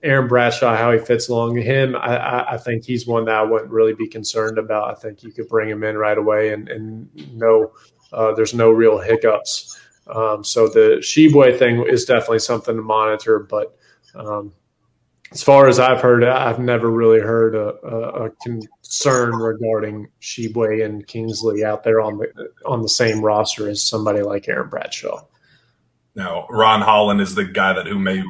[0.03, 3.71] Aaron Bradshaw, how he fits along him, I, I, think he's one that I wouldn't
[3.71, 4.91] really be concerned about.
[4.91, 7.71] I think you could bring him in right away and, and know
[8.13, 9.79] uh, there's no real hiccups.
[10.07, 13.75] Um, so the Tshiebwe thing is definitely something to monitor, but
[14.15, 14.53] um,
[15.31, 20.85] as far as I've heard, I've never really heard a, a, a concern regarding Tshiebwe
[20.85, 25.25] and Kingsley out there on the on the same roster as somebody like Aaron Bradshaw.
[26.15, 28.23] Now, Ron Holland is the guy that who may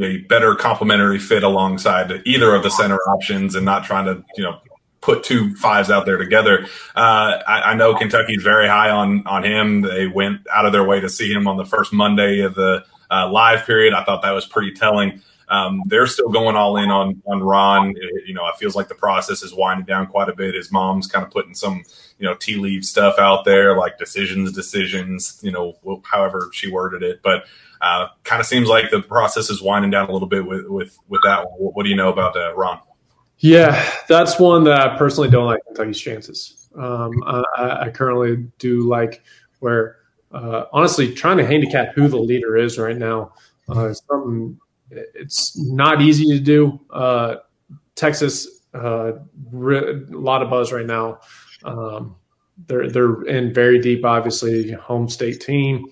[0.00, 4.44] a better complementary fit alongside either of the center options, and not trying to you
[4.44, 4.60] know
[5.00, 6.66] put two fives out there together.
[6.94, 9.82] Uh, I, I, know Kentucky's very high on on him.
[9.82, 12.84] They went out of their way to see him on the first Monday of the
[13.10, 13.94] uh, live period.
[13.94, 15.22] I thought that was pretty telling.
[15.50, 17.90] Um, they're still going all in on on Ron.
[17.90, 20.54] It, you know, it feels like the process is winding down quite a bit.
[20.54, 21.84] His mom's kind of putting some
[22.18, 25.40] you know tea leaf stuff out there, like decisions, decisions.
[25.42, 27.44] You know, however she worded it, but
[27.80, 30.98] uh, kind of seems like the process is winding down a little bit with with
[31.08, 31.50] with that.
[31.50, 31.72] One.
[31.72, 32.80] What do you know about uh, Ron?
[33.38, 36.68] Yeah, that's one that I personally don't like Kentucky's chances.
[36.76, 39.22] Um, I, I currently do like
[39.60, 39.96] where
[40.32, 43.32] uh, honestly trying to handicap who the leader is right now
[43.68, 44.58] uh, is something
[44.90, 46.80] it's not easy to do.
[46.90, 47.36] Uh,
[47.94, 49.12] Texas, uh,
[49.50, 51.20] re- a lot of buzz right now.
[51.64, 52.16] Um,
[52.66, 55.84] they're they're in very deep, obviously, home state team.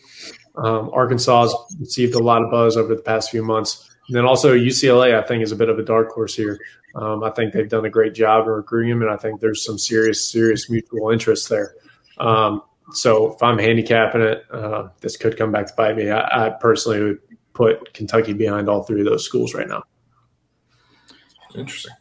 [0.56, 3.88] Um, Arkansas has received a lot of buzz over the past few months.
[4.08, 6.58] And then also UCLA, I think, is a bit of a dark horse here.
[6.94, 9.78] Um, I think they've done a great job in recruiting and I think there's some
[9.78, 11.74] serious, serious mutual interest there.
[12.18, 16.10] Um, so if I'm handicapping it, uh, this could come back to bite me.
[16.10, 17.18] I, I personally would
[17.56, 19.82] put Kentucky behind all three of those schools right now.
[21.56, 21.92] Interesting.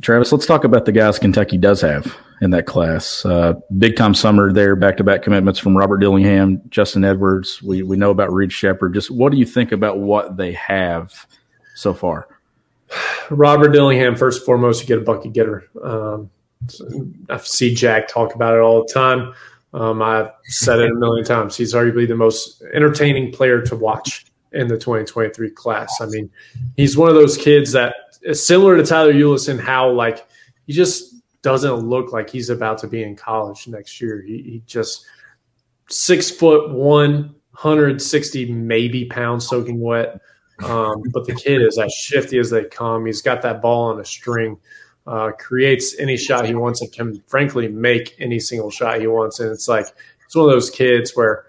[0.00, 3.24] Travis, let's talk about the guys Kentucky does have in that class.
[3.24, 7.62] Uh, big time summer there, back to back commitments from Robert Dillingham, Justin Edwards.
[7.62, 8.94] We we know about Reed Sheppard.
[8.94, 11.26] Just what do you think about what they have
[11.74, 12.28] so far?
[13.30, 15.64] Robert Dillingham, first and foremost, you get a bucket getter.
[15.82, 16.30] Um,
[17.28, 19.34] I see Jack talk about it all the time.
[19.74, 21.56] Um, I've said it a million times.
[21.56, 26.00] He's arguably the most entertaining player to watch in the 2023 class.
[26.00, 26.30] I mean,
[26.76, 30.26] he's one of those kids that is similar to Tyler Ulis in how like
[30.66, 34.22] he just doesn't look like he's about to be in college next year.
[34.26, 35.04] He, he just
[35.90, 40.20] six foot one, 160 maybe pounds soaking wet.
[40.62, 43.06] Um, but the kid is as shifty as they come.
[43.06, 44.56] He's got that ball on a string,
[45.06, 49.40] uh, creates any shot he wants, and can frankly make any single shot he wants.
[49.40, 49.86] And it's like
[50.24, 51.44] it's one of those kids where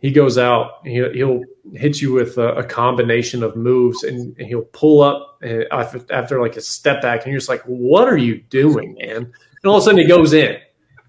[0.00, 1.42] he goes out, he'll,
[1.74, 6.56] hit you with a, combination of moves, and, he'll pull up uh, after, after, like
[6.56, 9.82] a step back, and you're just like, "What are you doing, man?" And all of
[9.82, 10.56] a sudden, he goes in.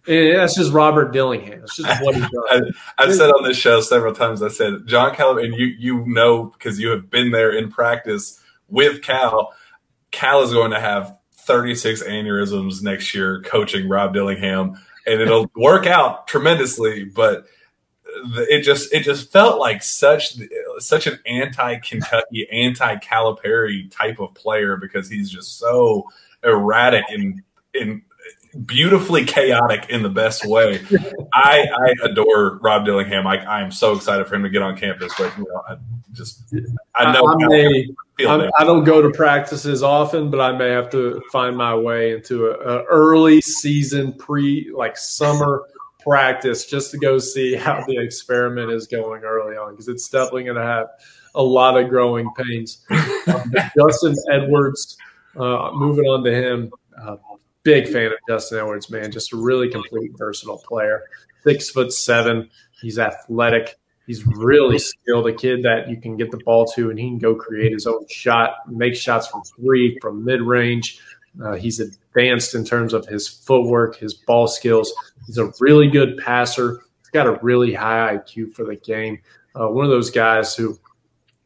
[0.07, 1.61] And that's just Robert Dillingham.
[1.63, 2.31] It's just what he does.
[2.97, 4.41] I, have said on this show several times.
[4.41, 8.41] I said John Calipari, and you you know because you have been there in practice
[8.67, 9.53] with Cal.
[10.11, 15.85] Cal is going to have 36 aneurysms next year coaching Rob Dillingham, and it'll work
[15.85, 17.05] out tremendously.
[17.05, 17.45] But
[18.49, 20.35] it just it just felt like such
[20.79, 26.05] such an anti Kentucky, anti Calipari type of player because he's just so
[26.43, 27.41] erratic and
[27.73, 28.01] and
[28.65, 30.81] beautifully chaotic in the best way.
[31.33, 33.27] I, I adore Rob Dillingham.
[33.27, 35.75] I, I am so excited for him to get on campus, but you know, I
[36.11, 36.53] just
[36.95, 37.87] I know I, may,
[38.27, 42.47] I, don't go to practices often, but I may have to find my way into
[42.47, 45.65] a, a early season pre like summer
[46.09, 50.43] practice just to go see how the experiment is going early on because it's definitely
[50.43, 50.87] going to have
[51.35, 52.83] a lot of growing pains.
[53.27, 54.97] Um, Justin Edwards,
[55.35, 57.17] uh, moving on to him, uh,
[57.61, 59.11] big fan of Justin Edwards, man.
[59.11, 61.03] Just a really complete, versatile player.
[61.43, 62.49] Six foot seven.
[62.81, 63.77] He's athletic.
[64.07, 65.27] He's really skilled.
[65.27, 67.85] A kid that you can get the ball to, and he can go create his
[67.85, 70.99] own shot, make shots from three, from mid range.
[71.43, 74.93] Uh, he's advanced in terms of his footwork, his ball skills.
[75.25, 76.81] He's a really good passer.
[76.99, 79.19] He's got a really high IQ for the game.
[79.59, 80.77] Uh, one of those guys who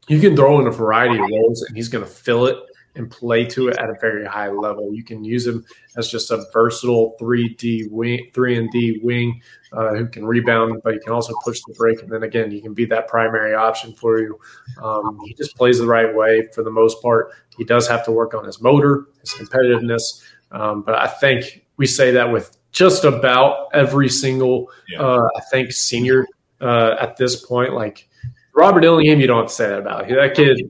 [0.07, 2.57] you can throw in a variety of roles, and he's going to fill it
[2.95, 4.93] and play to it at a very high level.
[4.93, 5.65] You can use him
[5.97, 10.81] as just a versatile three D wing, three and D wing uh, who can rebound,
[10.83, 12.01] but he can also push the break.
[12.03, 14.39] And then again, he can be that primary option for you.
[14.81, 17.31] Um, he just plays the right way for the most part.
[17.57, 21.87] He does have to work on his motor, his competitiveness, um, but I think we
[21.87, 24.99] say that with just about every single, yeah.
[24.99, 26.27] uh, I think, senior
[26.61, 27.73] uh, at this point.
[27.73, 28.07] Like
[28.55, 30.07] Robert Dillingham, you don't have to say that about.
[30.07, 30.61] That kid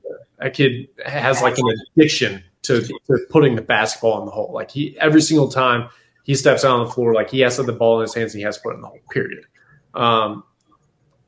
[0.44, 1.64] that kid has like an
[1.96, 4.52] addiction to, to putting the basketball in the hole.
[4.52, 5.88] Like he every single time
[6.22, 8.12] he steps out on the floor, like he has to have the ball in his
[8.12, 8.98] hands and he has to put it in the hole.
[9.10, 9.46] Period.
[9.94, 10.44] Um,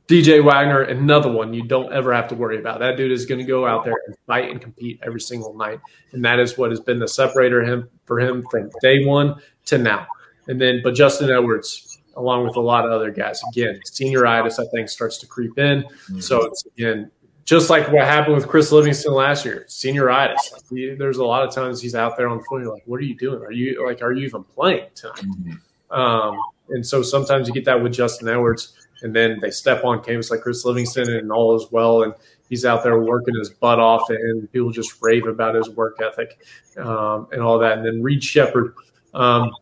[0.06, 2.80] DJ Wagner, another one you don't ever have to worry about.
[2.80, 5.80] That dude is going to go out there and fight and compete every single night,
[6.12, 9.78] and that is what has been the separator him for him from day one to
[9.78, 10.06] now.
[10.46, 14.66] And then, but Justin Edwards, along with a lot of other guys, again, senioritis I
[14.74, 15.84] think starts to creep in.
[15.84, 16.20] Mm-hmm.
[16.20, 17.10] So it's again
[17.46, 20.52] just like what happened with Chris Livingston last year, senioritis.
[20.52, 22.60] Like he, there's a lot of times he's out there on the floor.
[22.60, 23.40] You're like, what are you doing?
[23.42, 25.24] Are you like, are you even playing tonight?
[25.24, 25.98] Mm-hmm.
[25.98, 26.38] Um,
[26.70, 30.32] and so sometimes you get that with Justin Edwards, and then they step on campus
[30.32, 32.12] like Chris Livingston, and all is well, and
[32.48, 36.38] he's out there working his butt off, and people just rave about his work ethic
[36.78, 37.78] um, and all that.
[37.78, 38.74] And then Reed Sheppard,
[39.14, 39.52] um,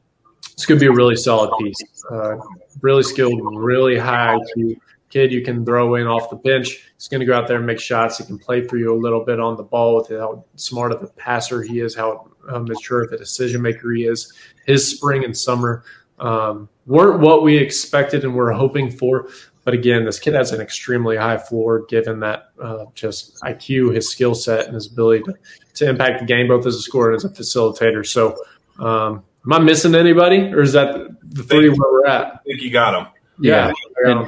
[0.54, 1.76] it's going to be a really solid piece.
[2.10, 2.36] Uh,
[2.80, 4.78] really skilled, really high IQ
[5.14, 6.92] kid you can throw in off the bench.
[6.96, 8.18] He's going to go out there and make shots.
[8.18, 11.02] He can play for you a little bit on the ball with how smart of
[11.02, 14.32] a passer he is, how mature of a decision maker he is.
[14.66, 15.84] His spring and summer
[16.18, 19.28] um, weren't what we expected and we're hoping for.
[19.62, 24.10] But again, this kid has an extremely high floor given that uh, just IQ, his
[24.10, 25.34] skill set, and his ability to,
[25.76, 28.06] to, impact the game both as a scorer and as a facilitator.
[28.06, 28.36] So,
[28.78, 32.26] um, am I missing anybody, or is that the three where we're at?
[32.34, 33.12] I think you got him.
[33.40, 33.72] Yeah.
[34.04, 34.26] yeah.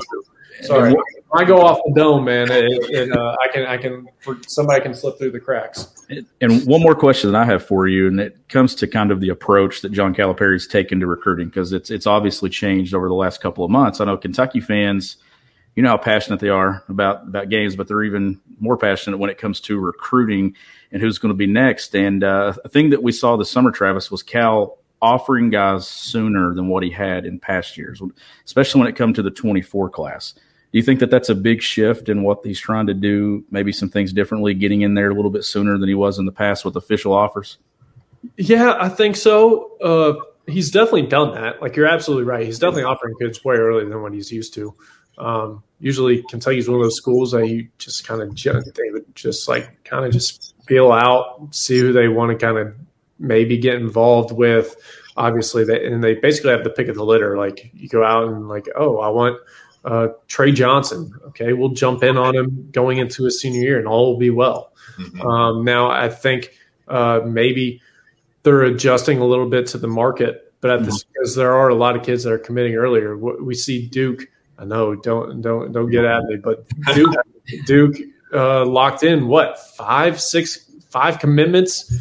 [0.62, 0.94] Sorry,
[1.34, 4.08] I go off the dome, man, and, uh, I can I can
[4.46, 6.06] somebody can slip through the cracks.
[6.40, 9.20] And one more question that I have for you, and it comes to kind of
[9.20, 13.14] the approach that John Calipari's taken to recruiting because it's it's obviously changed over the
[13.14, 14.00] last couple of months.
[14.00, 15.16] I know Kentucky fans,
[15.74, 19.30] you know how passionate they are about about games, but they're even more passionate when
[19.30, 20.54] it comes to recruiting
[20.92, 21.94] and who's going to be next.
[21.94, 26.54] And uh, a thing that we saw this summer, Travis, was Cal offering guys sooner
[26.54, 28.00] than what he had in past years,
[28.44, 30.34] especially when it come to the 24 class.
[30.72, 33.44] Do you think that that's a big shift in what he's trying to do?
[33.50, 36.26] Maybe some things differently, getting in there a little bit sooner than he was in
[36.26, 37.58] the past with official offers.
[38.36, 39.76] Yeah, I think so.
[39.78, 40.14] Uh,
[40.46, 41.62] he's definitely done that.
[41.62, 42.44] Like you're absolutely right.
[42.44, 44.74] He's definitely offering kids way earlier than what he's used to.
[45.18, 49.48] Um, usually, Kentucky's one of those schools that you just kind of they would just
[49.48, 52.74] like kind of just feel out, see who they want to kind of
[53.18, 54.76] maybe get involved with.
[55.16, 57.38] Obviously, they and they basically have the pick of the litter.
[57.38, 59.40] Like you go out and like, oh, I want
[59.86, 61.12] uh, Tre Johnson.
[61.28, 64.30] Okay, we'll jump in on him going into his senior year, and all will be
[64.30, 64.72] well.
[64.98, 65.22] Mm-hmm.
[65.22, 66.50] Um, now, I think
[66.88, 67.80] uh, maybe
[68.42, 70.86] they're adjusting a little bit to the market, but at mm-hmm.
[70.86, 73.16] this because there are a lot of kids that are committing earlier.
[73.16, 74.28] We see Duke.
[74.58, 77.14] I know, don't don't don't get at me, but Duke
[77.66, 77.96] Duke
[78.34, 81.94] uh, locked in what five, six, five commitments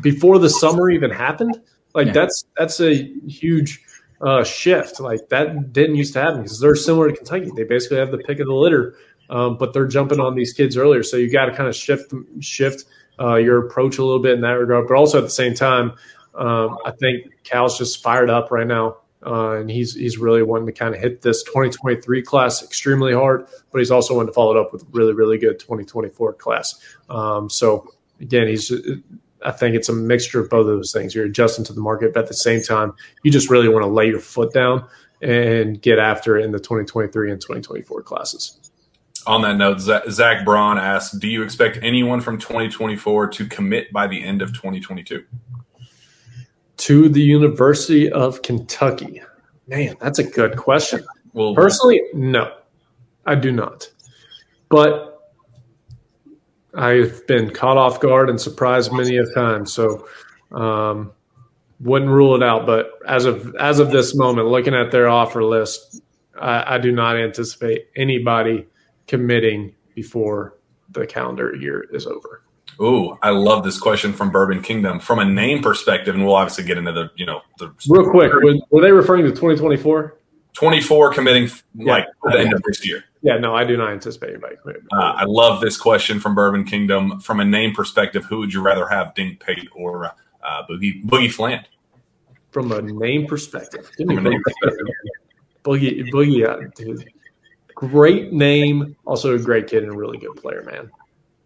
[0.00, 1.60] before the summer even happened.
[1.94, 2.12] Like yeah.
[2.12, 2.94] that's that's a
[3.26, 3.82] huge
[4.20, 5.00] uh, shift.
[5.00, 7.50] Like that didn't used to happen because they're similar to Kentucky.
[7.54, 8.96] They basically have the pick of the litter,
[9.30, 11.02] um, but they're jumping on these kids earlier.
[11.02, 12.84] So you got to kind of shift shift
[13.20, 14.88] uh, your approach a little bit in that regard.
[14.88, 15.92] But also at the same time,
[16.34, 18.98] um, I think Cal's just fired up right now.
[19.24, 23.46] Uh, and he's he's really wanting to kind of hit this 2023 class extremely hard,
[23.72, 26.78] but he's also wanting to follow it up with really really good 2024 class.
[27.08, 28.70] Um, so again, he's
[29.46, 31.14] I think it's a mixture of both of those things.
[31.14, 32.92] You're adjusting to the market, but at the same time,
[33.22, 34.84] you just really want to lay your foot down
[35.22, 38.58] and get after it in the 2023 and 2024 classes.
[39.26, 44.06] On that note, Zach Braun asks, "Do you expect anyone from 2024 to commit by
[44.06, 45.24] the end of 2022?"
[46.78, 49.22] To the University of Kentucky.
[49.68, 51.04] Man, that's a good question.
[51.32, 52.52] Well, Personally, no,
[53.24, 53.90] I do not.
[54.68, 55.15] But
[56.76, 59.66] I've been caught off guard and surprised many a time.
[59.66, 60.06] So
[60.52, 61.12] um,
[61.80, 62.66] wouldn't rule it out.
[62.66, 66.02] But as of as of this moment, looking at their offer list,
[66.40, 68.66] I, I do not anticipate anybody
[69.06, 70.56] committing before
[70.90, 72.42] the calendar year is over.
[72.80, 75.00] Ooh, I love this question from Bourbon Kingdom.
[75.00, 78.30] From a name perspective, and we'll obviously get into the, you know, the Real quick,
[78.32, 80.14] were, were they referring to 2024?
[80.52, 83.04] 24 committing like at the end of this year.
[83.22, 84.86] Yeah, no, I do not anticipate anybody committing.
[84.92, 87.18] Uh, I love this question from Bourbon Kingdom.
[87.20, 90.06] From a name perspective, who would you rather have, Dink Pate or
[90.44, 91.68] uh, Boogie Boogie Fland?
[92.50, 94.72] From a name perspective, a name Boogie.
[95.64, 97.10] Boogie, Boogie, uh, dude,
[97.74, 100.90] great name, also a great kid and a really good player, man.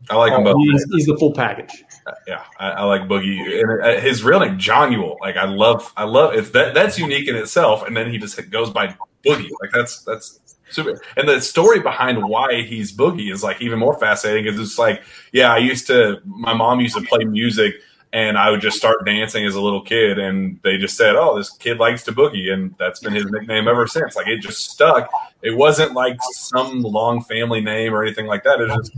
[0.08, 0.56] I like him both.
[0.56, 1.84] He's, he's the full package.
[2.26, 3.60] Yeah, I, I like Boogie.
[3.60, 5.18] And uh, his real name, Johnuel.
[5.20, 6.52] Like I love, I love it.
[6.52, 7.86] That that's unique in itself.
[7.86, 9.50] And then he just goes by Boogie.
[9.60, 10.39] Like that's that's
[10.70, 11.00] super.
[11.16, 14.44] And the story behind why he's Boogie is like even more fascinating.
[14.44, 15.02] Because it's like,
[15.32, 16.20] yeah, I used to.
[16.24, 17.74] My mom used to play music,
[18.12, 20.18] and I would just start dancing as a little kid.
[20.18, 23.68] And they just said, "Oh, this kid likes to boogie," and that's been his nickname
[23.68, 24.16] ever since.
[24.16, 25.10] Like it just stuck.
[25.42, 28.60] It wasn't like some long family name or anything like that.
[28.60, 28.96] It's just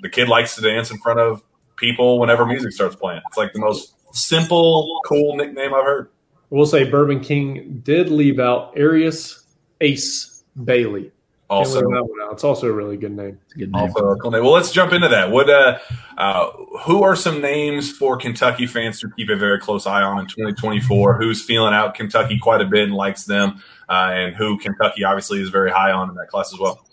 [0.00, 1.42] the kid likes to dance in front of
[1.76, 3.20] people whenever music starts playing.
[3.28, 6.08] It's like the most simple, cool nickname I've heard.
[6.50, 9.44] We'll say Bourbon King did leave out Airious
[9.80, 11.12] Ace Bailey.
[11.48, 12.32] Also, leave that one out.
[12.32, 13.38] It's also a really good name.
[13.44, 13.82] It's a good name.
[13.82, 14.42] also a cool name.
[14.42, 15.30] Well, let's jump into that.
[15.30, 15.78] What, uh,
[16.18, 16.50] uh,
[16.84, 20.26] who are some names for Kentucky fans to keep a very close eye on in
[20.26, 21.18] 2024?
[21.18, 25.40] Who's feeling out Kentucky quite a bit and likes them, uh, and who Kentucky obviously
[25.40, 26.84] is very high on in that class as well?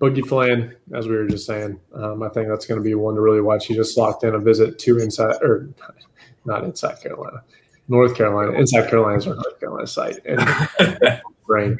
[0.00, 3.16] Boogie Fland, as we were just saying, um, I think that's going to be one
[3.16, 3.66] to really watch.
[3.66, 5.68] He just locked in a visit to inside, or
[6.46, 7.42] not inside Carolina,
[7.88, 8.52] North Carolina.
[8.52, 10.24] Inside Carolina is our North Carolina site.
[10.24, 11.78] And brain.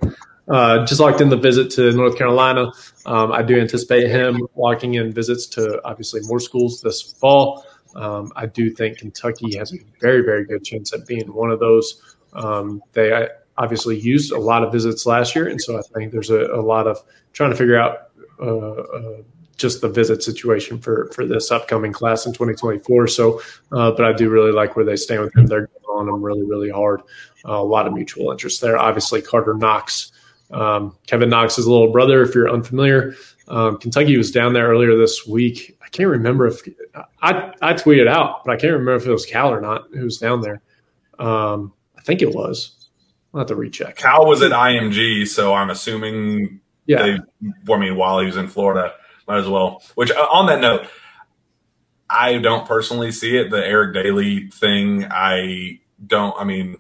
[0.51, 2.73] Uh, just locked in the visit to North Carolina.
[3.07, 7.65] Um, I do anticipate him locking in visits to obviously more schools this fall.
[7.97, 11.61] Um, I do think Kentucky has a very, very good chance at being one of
[11.61, 12.17] those.
[12.33, 16.13] Um, they uh, obviously used a lot of visits last year, and so I think
[16.13, 19.17] there's a, a lot of trying to figure out uh, uh,
[19.57, 23.09] just the visit situation for for this upcoming class in 2024.
[23.09, 23.41] So,
[23.73, 25.47] uh, but I do really like where they stand with him.
[25.47, 27.03] They're on them really, really hard.
[27.47, 28.79] Uh, a lot of mutual interest there.
[28.79, 30.13] Obviously, Carter Knox,
[30.51, 32.23] um, Kevin Knox's little brother.
[32.23, 33.15] If you're unfamiliar,
[33.49, 35.77] um, Kentucky was down there earlier this week.
[35.83, 36.61] I can't remember if
[37.23, 40.05] I I tweeted out, but I can't remember if it was Cal or not who
[40.05, 40.61] was down there.
[41.19, 42.89] Um, I think it was.
[43.33, 43.97] I'll have to recheck.
[43.97, 48.49] Cal was at IMG, so I'm assuming Yeah, they, I mean, while he was in
[48.49, 48.95] Florida,
[49.27, 49.83] might as well.
[49.95, 50.87] Which, uh, on that note,
[52.09, 53.51] I don't personally see it.
[53.51, 56.35] The Eric Dailey thing, I don't.
[56.39, 56.77] I mean,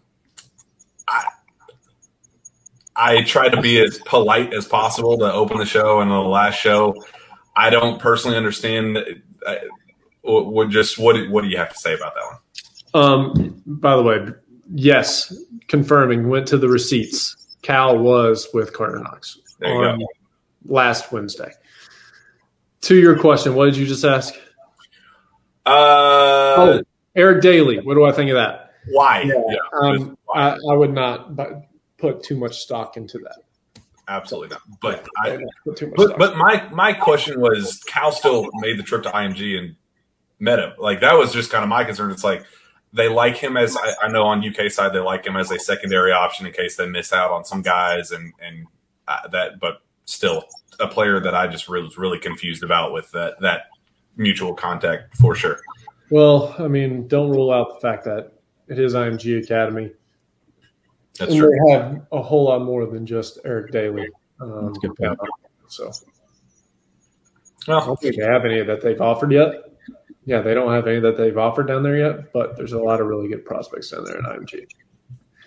[2.98, 6.56] I try to be as polite as possible to open the show and the last
[6.56, 6.94] show.
[7.56, 8.98] I don't personally understand.
[9.46, 9.54] uh,
[10.22, 13.04] What just what what do you have to say about that one?
[13.04, 14.26] Um, by the way,
[14.74, 15.32] yes,
[15.68, 17.56] confirming went to the receipts.
[17.62, 20.00] Cal was with Carter Knox There you on
[20.64, 21.52] last Wednesday.
[22.82, 24.34] To your question, what did you just ask?
[25.66, 25.70] Uh,
[26.56, 26.82] oh,
[27.14, 27.84] Eric Dailey.
[27.84, 28.72] What do I think of that?
[28.90, 29.22] why?
[29.22, 31.36] Yeah, Um, I, I would not
[31.98, 33.38] put too much stock into that.
[34.08, 34.62] absolutely not.
[34.80, 36.18] But I I, put too much But, stock.
[36.18, 39.76] but my my question was, Cal still made the trip to IMG and
[40.38, 40.72] met him.
[40.78, 42.10] Like that was just kind of my concern.
[42.10, 42.44] It's like
[42.92, 45.58] they like him as I, I know on UK side they like him as a
[45.58, 48.66] secondary option in case they miss out on some guys and and
[49.06, 49.60] uh, that.
[49.60, 50.44] But still,
[50.80, 53.66] a player that I just really, was really confused about with that that
[54.16, 55.60] mutual contact for sure.
[56.10, 58.32] well, I mean, don't rule out the fact that
[58.68, 59.92] it is IMG Academy.
[61.18, 61.50] That's and true.
[61.50, 64.06] they have a whole lot more than just Eric Dailey.
[64.40, 65.18] Um, That's a good point.
[65.68, 65.90] So
[67.66, 69.64] I don't think they have any that they've offered yet.
[70.24, 73.00] Yeah, they don't have any that they've offered down there yet, but there's a lot
[73.00, 74.66] of really good prospects down there at IMG.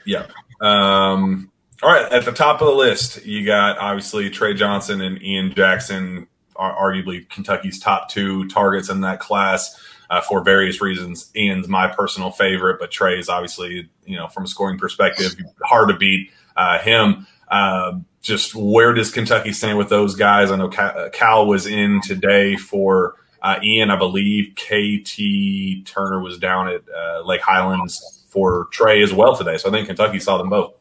[0.05, 0.25] Yeah.
[0.59, 1.51] Um,
[1.83, 2.11] all right.
[2.11, 6.75] At the top of the list, you got obviously Tre Johnson and Ian Jackson, are
[6.75, 9.79] arguably Kentucky's top two targets in that class
[10.11, 11.31] uh, for various reasons.
[11.35, 15.89] Ian's my personal favorite, but Tre is obviously, you know, from a scoring perspective, hard
[15.89, 17.25] to beat uh, him.
[17.49, 20.51] Uh, just where does Kentucky stand with those guys?
[20.51, 26.37] I know Cal, Cal was in today for Uh, Ian, I believe KT Turner was
[26.37, 29.57] down at uh, Lake Highlands for Tre as well today.
[29.57, 30.75] So I think Kentucky saw them both.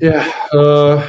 [0.00, 1.06] Yeah, uh,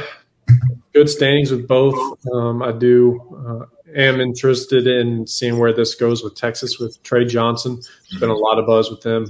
[0.92, 1.96] good standings with both.
[2.30, 7.24] Um, I do uh, am interested in seeing where this goes with Texas with Tre
[7.24, 7.80] Johnson.
[8.10, 9.26] There's been a lot of buzz with them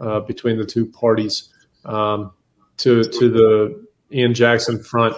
[0.00, 1.52] uh, between the two parties.
[1.84, 2.32] Um,
[2.78, 5.16] to to the Ian Jackson front,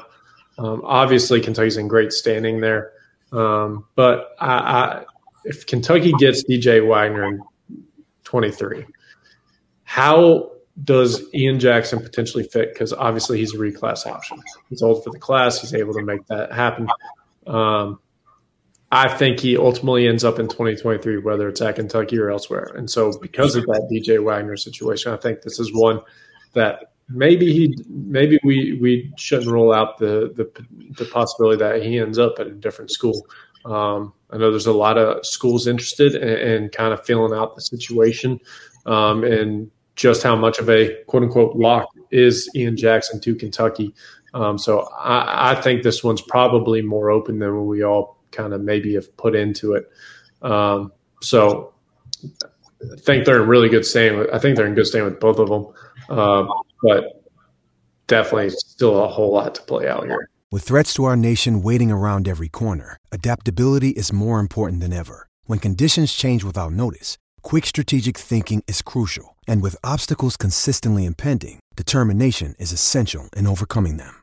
[0.58, 2.92] um, obviously Kentucky's in great standing there.
[3.32, 5.04] Um, but I, I,
[5.44, 7.42] if Kentucky gets DJ Wagner in
[8.24, 8.86] 23,
[9.84, 10.52] how
[10.84, 12.72] does Ian Jackson potentially fit?
[12.72, 14.40] Because obviously he's a reclass option.
[14.68, 15.60] He's old for the class.
[15.60, 16.88] He's able to make that happen.
[17.46, 18.00] Um,
[18.90, 22.72] I think he ultimately ends up in 2023, whether it's at Kentucky or elsewhere.
[22.74, 26.00] And so, because of that DJ Wagner situation, I think this is one
[26.54, 30.50] that maybe he, maybe we we shouldn't rule out the the,
[30.96, 33.26] the possibility that he ends up at a different school.
[33.64, 37.54] Um, I know there's a lot of schools interested in, in kind of feeling out
[37.54, 38.40] the situation
[38.86, 43.94] um, and just how much of a quote unquote lock is Ian Jackson to Kentucky.
[44.32, 48.60] Um, so I, I, think this one's probably more open than we all kind of
[48.60, 49.90] maybe have put into it.
[50.42, 51.74] Um, so
[52.24, 54.26] I think they're in really good standing.
[54.32, 56.48] I think they're in good standing with both of them, um,
[56.82, 57.24] but
[58.06, 60.28] definitely still a whole lot to play out here.
[60.50, 65.26] With threats to our nation waiting around every corner, adaptability is more important than ever.
[65.44, 69.36] When conditions change without notice, quick strategic thinking is crucial.
[69.46, 74.22] And with obstacles consistently impending, determination is essential in overcoming them.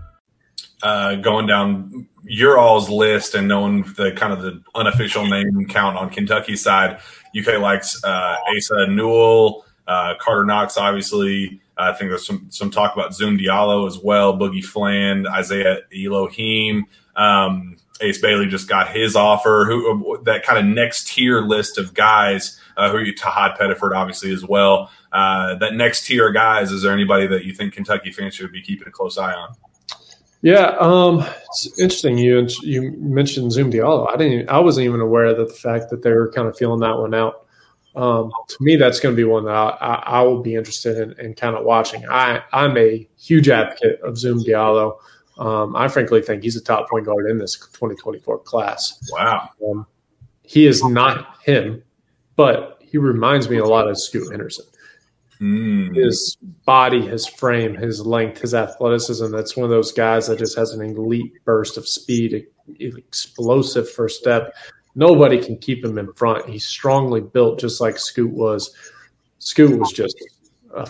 [0.83, 5.97] uh, going down your all's list and knowing the kind of the unofficial name count
[5.97, 6.99] on Kentucky's side,
[7.37, 11.61] UK likes uh, Asa Newell, uh, Carter Knox, obviously.
[11.77, 16.85] I think there's some some talk about Zoom Diallo as well, Boogie Fland, Isaiah Elohim.
[17.15, 19.65] Um, Ace Bailey just got his offer.
[19.67, 24.33] Who that kind of next tier list of guys uh, who you Tahad Pettiford obviously
[24.33, 24.89] as well.
[25.11, 26.71] Uh, that next tier guys.
[26.71, 29.55] Is there anybody that you think Kentucky fans should be keeping a close eye on?
[30.41, 32.17] Yeah, um, it's interesting.
[32.17, 34.11] You you mentioned Zoom Diallo.
[34.11, 34.49] I didn't.
[34.49, 37.13] I wasn't even aware that the fact that they were kind of feeling that one
[37.13, 37.45] out.
[37.95, 40.97] Um, to me, that's going to be one that I, I, I will be interested
[40.97, 42.07] in, in, kind of watching.
[42.09, 44.97] I I'm a huge advocate of Zoom Diallo.
[45.37, 48.99] Um, I frankly think he's a top point guard in this 2024 class.
[49.11, 49.49] Wow.
[49.69, 49.85] Um,
[50.43, 51.83] he is not him,
[52.35, 54.65] but he reminds me a lot of Scoot Henderson.
[55.41, 55.95] Mm.
[55.95, 59.31] His body, his frame, his length, his athleticism.
[59.31, 62.45] That's one of those guys that just has an elite burst of speed,
[62.79, 64.53] explosive first step.
[64.93, 66.47] Nobody can keep him in front.
[66.47, 68.75] He's strongly built, just like Scoot was.
[69.39, 70.15] Scoot was just,
[70.75, 70.85] a,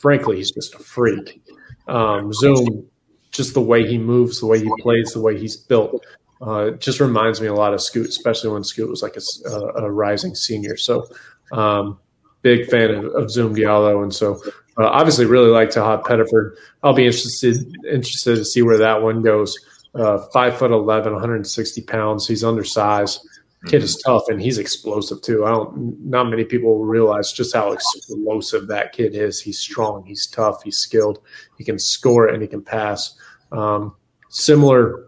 [0.00, 1.40] frankly, he's just a freak.
[1.86, 2.86] Um, Zoom,
[3.30, 6.04] just the way he moves, the way he plays, the way he's built,
[6.40, 9.50] uh, just reminds me a lot of Scoot, especially when Scoot was like a,
[9.82, 10.76] a rising senior.
[10.76, 11.06] So,
[11.52, 12.00] um,
[12.42, 14.40] big fan of, of Zoom Diallo, and so
[14.78, 16.56] uh, obviously really like Tahad Pettiford.
[16.82, 19.56] I'll be interested interested to see where that one goes.
[19.94, 22.26] Uh, five foot 11, 160 pounds.
[22.26, 23.26] He's undersized.
[23.66, 25.44] Kid is tough and he's explosive too.
[25.44, 26.00] I don't.
[26.04, 29.40] Not many people realize just how explosive that kid is.
[29.40, 30.04] He's strong.
[30.04, 30.64] He's tough.
[30.64, 31.20] He's skilled.
[31.58, 33.16] He can score and he can pass.
[33.52, 33.94] Um,
[34.30, 35.06] similar,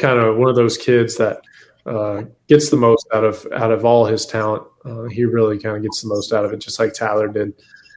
[0.00, 1.42] kind of one of those kids that
[1.84, 4.64] uh, gets the most out of out of all his talent.
[4.86, 7.52] Uh, he really kind of gets the most out of it, just like Tyler did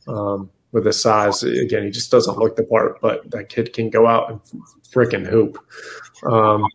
[0.08, 1.44] um, with his size.
[1.44, 4.42] Again, he just doesn't look the part, but that kid can go out and
[4.92, 5.58] freaking hoop.
[6.26, 6.66] Um,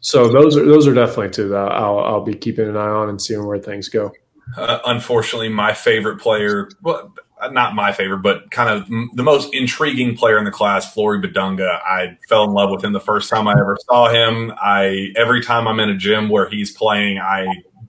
[0.00, 3.08] so those are those are definitely two that I'll I'll be keeping an eye on
[3.08, 4.12] and seeing where things go.
[4.56, 7.12] Uh, unfortunately, my favorite player, well,
[7.50, 11.80] not my favorite, but kind of the most intriguing player in the class, Flory Bidunga.
[11.84, 14.52] I fell in love with him the first time I ever saw him.
[14.56, 17.46] I every time I'm in a gym where he's playing, I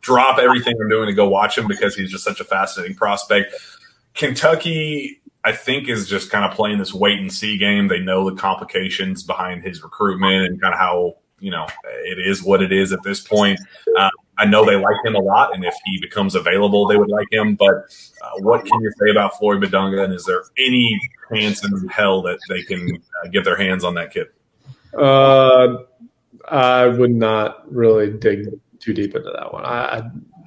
[0.08, 3.54] drop everything I'm doing to go watch him because he's just such a fascinating prospect.
[4.14, 7.90] Kentucky, I think, is just kind of playing this wait and see game.
[7.90, 11.68] They know the complications behind his recruitment and kind of how you know
[12.06, 13.60] it is what it is at this point.
[13.98, 17.10] Uh, I know they like him a lot, and if he becomes available, they would
[17.10, 17.56] like him.
[17.56, 17.76] But
[18.22, 20.06] uh, what can you say about Flory Bidunga?
[20.06, 20.98] And is there any
[21.34, 24.28] chance in hell that they can uh, get their hands on that kid?
[24.98, 25.80] Uh,
[26.48, 28.48] I would not really dig
[28.88, 29.66] too deep into that one.
[29.66, 30.02] I, I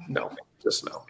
[0.07, 0.31] no,
[0.61, 1.05] just no.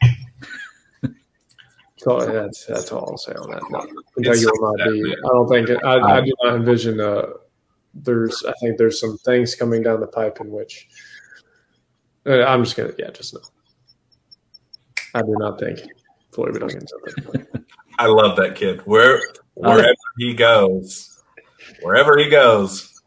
[1.97, 3.61] So that's that's all I'll say on that.
[3.69, 3.79] No,
[4.15, 5.13] Kentucky will not be.
[5.13, 5.83] I don't think.
[5.83, 6.99] I, I do not envision.
[6.99, 7.27] Uh,
[7.93, 8.43] there's.
[8.47, 10.89] I think there's some things coming down the pipe in which.
[12.25, 12.91] Uh, I'm just gonna.
[12.97, 13.41] Yeah, just no.
[15.13, 15.79] I do not think
[16.31, 16.53] Flory.
[17.99, 18.81] I love that kid.
[18.85, 19.21] Where
[19.53, 21.21] wherever he goes,
[21.81, 23.00] wherever he goes,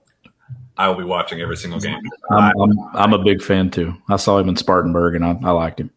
[0.76, 2.00] I will be watching every single game.
[2.30, 3.94] I'm, I'm, I'm a big fan too.
[4.08, 5.90] I saw him in Spartanburg and I, I liked him.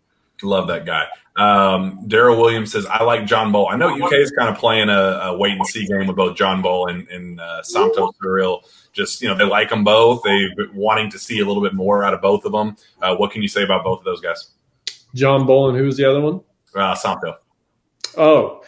[0.43, 1.07] Love that guy.
[1.36, 3.69] Um, Daryl Williams says, I like John Bol.
[3.69, 6.36] I know UK is kind of playing a, a wait and see game with both
[6.36, 8.63] John Bol and, and uh, Somto Cyril.
[8.93, 10.23] Just, you know, they like them both.
[10.23, 12.75] They've been wanting to see a little bit more out of both of them.
[13.01, 14.51] Uh, what can you say about both of those guys?
[15.13, 16.41] John Bol and who's the other one?
[16.75, 17.36] Uh, Somto.
[18.15, 18.63] Oh,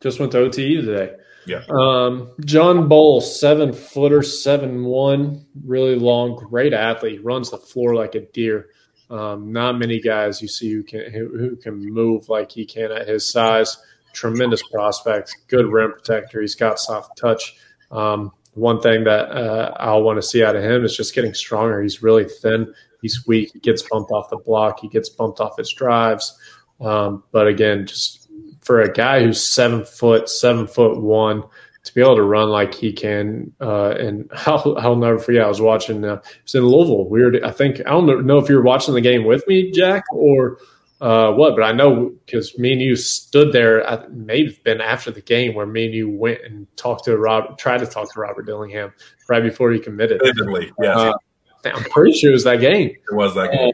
[0.00, 1.14] just went to OTE today.
[1.48, 1.62] Yeah.
[1.70, 7.24] Um, John Bol, seven footer, seven one, really long, great athlete.
[7.24, 8.68] Runs the floor like a deer.
[9.10, 12.92] Um, not many guys you see who can who, who can move like he can
[12.92, 13.78] at his size.
[14.12, 16.40] Tremendous prospect, good rim protector.
[16.40, 17.56] He's got soft touch.
[17.90, 21.32] Um, one thing that uh, I'll want to see out of him is just getting
[21.32, 21.80] stronger.
[21.80, 22.74] He's really thin.
[23.00, 23.50] He's weak.
[23.52, 24.80] He gets bumped off the block.
[24.80, 26.36] He gets bumped off his drives.
[26.80, 28.27] Um, but again, just
[28.68, 31.42] for a guy who's seven foot, seven foot one,
[31.84, 35.42] to be able to run like he can, uh, and I'll, I'll never forget.
[35.42, 36.04] I was watching.
[36.04, 37.08] Uh, it was in Louisville.
[37.08, 37.42] Weird.
[37.42, 40.58] I think I don't know if you were watching the game with me, Jack, or
[41.00, 43.88] uh, what, but I know because me and you stood there.
[43.88, 47.16] I may have been after the game where me and you went and talked to
[47.16, 48.92] Rob, tried to talk to Robert Dillingham
[49.30, 50.20] right before he committed.
[50.22, 50.94] Vividly, yes.
[50.94, 51.12] Uh,
[51.64, 52.90] I'm pretty sure it was that game.
[52.90, 53.72] it was that game.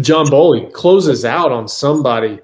[0.00, 2.40] John Bowley closes out on somebody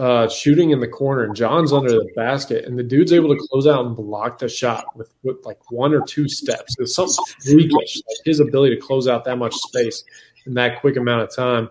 [0.00, 3.46] uh, shooting in the corner, and John's under the basket, and the dude's able to
[3.50, 6.74] close out and block the shot with, with like one or two steps.
[6.78, 7.96] It's something freakish.
[8.08, 10.02] Like his ability to close out that much space
[10.46, 11.68] in that quick amount of time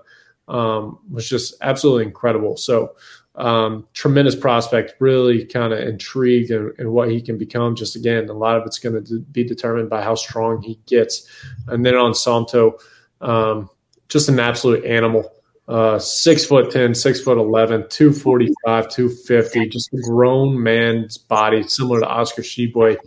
[0.47, 2.55] um, was just absolutely incredible.
[2.55, 2.95] So,
[3.33, 7.75] um, tremendous prospect, really kind of intrigued in, in, what he can become.
[7.75, 11.27] Just again, a lot of it's going to be determined by how strong he gets.
[11.67, 12.79] And then on Somto,
[13.21, 13.71] um,
[14.07, 15.33] just an absolute animal.
[15.69, 21.99] Uh, six foot 10, six foot 11, 245, 250, just a grown man's body, similar
[21.99, 22.97] to Oscar Tshiebwe.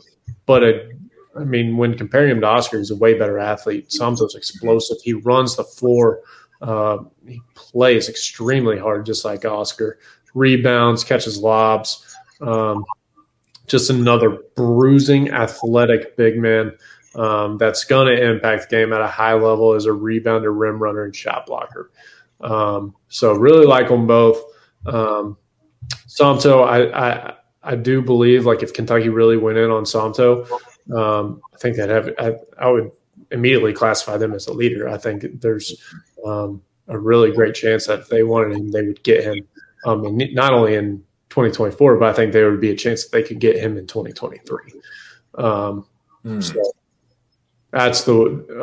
[0.47, 0.89] But a,
[1.37, 3.89] I mean, when comparing him to Oscar, he's a way better athlete.
[3.89, 4.99] Somto's explosive.
[5.03, 6.21] He runs the floor.
[6.61, 9.99] Uh, he plays extremely hard, just like Oscar.
[10.33, 12.15] Rebounds, catches lobs.
[12.41, 12.85] Um,
[13.67, 16.77] just another bruising, athletic big man
[17.17, 20.81] um, that's going to impact the game at a high level as a rebounder, rim
[20.81, 21.91] runner, and shot blocker.
[22.43, 24.43] Um, so really like them both.
[24.87, 25.37] Um,
[26.09, 30.49] Somto, I, I, I do believe like if Kentucky really went in on Somto,
[30.95, 32.11] um, I think they'd have.
[32.19, 32.91] I, I, would
[33.31, 34.89] immediately classify them as a leader.
[34.89, 35.81] I think there's
[36.27, 39.47] um, a really great chance that if they wanted him, they would get him.
[39.85, 43.13] Um, and not only in 2024, but I think there would be a chance that
[43.13, 44.81] they could get him in 2023.
[45.39, 45.87] Um,
[46.25, 46.43] mm.
[46.43, 46.61] So
[47.71, 48.13] that's the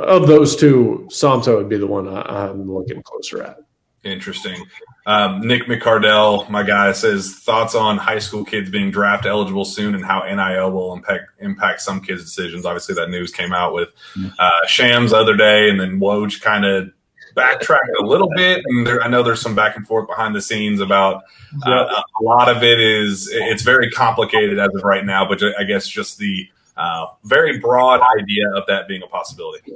[0.07, 3.57] of those two, Somto would be the one I, am looking closer at.
[4.03, 4.65] Interesting.
[5.05, 9.93] Um, Nick McCardell, my guy, says thoughts on high school kids being draft eligible soon
[9.93, 12.65] and how NIL will impact impact some kids' decisions.
[12.65, 13.89] Obviously, that news came out with
[14.37, 16.91] uh, Shams the other day, and then Woj kind of
[17.35, 18.63] backtracked a little bit.
[18.65, 21.23] And there, I know there's some back and forth behind the scenes about
[21.65, 25.63] uh, a lot of it is it's very complicated as of right now, but I
[25.63, 26.47] guess just the
[26.77, 29.73] uh, very broad idea of that being a possibility.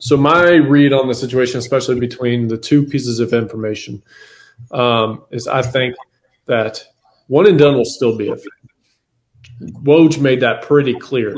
[0.00, 4.02] So my read on the situation, especially between the two pieces of information,
[4.70, 5.94] um, is I think
[6.46, 6.84] that
[7.26, 9.72] one and done will still be a thing.
[9.82, 11.34] Woj made that pretty clear,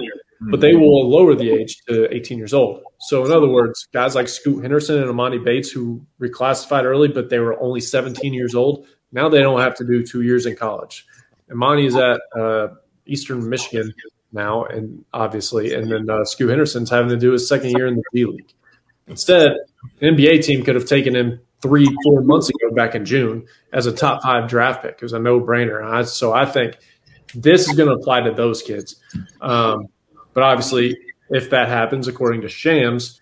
[0.51, 2.83] but they will lower the age to 18 years old.
[3.01, 7.31] So in other words, guys like Scoot Henderson and Emoni Bates who reclassified early, but
[7.31, 10.55] they were only 17 years old, now they don't have to do two years in
[10.55, 11.07] college.
[11.51, 12.75] Emoni is at uh,
[13.07, 13.93] Eastern Michigan
[14.33, 17.97] now, and obviously, and then uh, Scoot Henderson's having to do his second year in
[17.97, 18.53] the D League.
[19.07, 19.53] Instead,
[20.01, 23.87] an NBA team could have taken him three, four months ago back in June as
[23.87, 24.95] a top five draft pick.
[24.95, 26.07] It was a no brainer.
[26.07, 26.79] So I think
[27.35, 28.97] this is going to apply to those kids.
[29.41, 29.89] Um,
[30.33, 30.97] but obviously,
[31.29, 33.21] if that happens, according to Shams,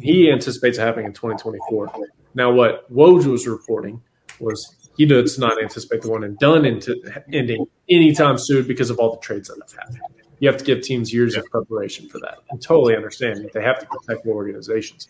[0.00, 1.92] he anticipates happening in 2024.
[2.34, 4.02] Now, what Woj was reporting
[4.40, 7.00] was he does not anticipate the one and done into
[7.32, 10.17] ending anytime soon because of all the trades that have happened.
[10.40, 12.38] You have to give teams years of preparation for that.
[12.52, 15.08] I totally understand that they have to protect the organizations.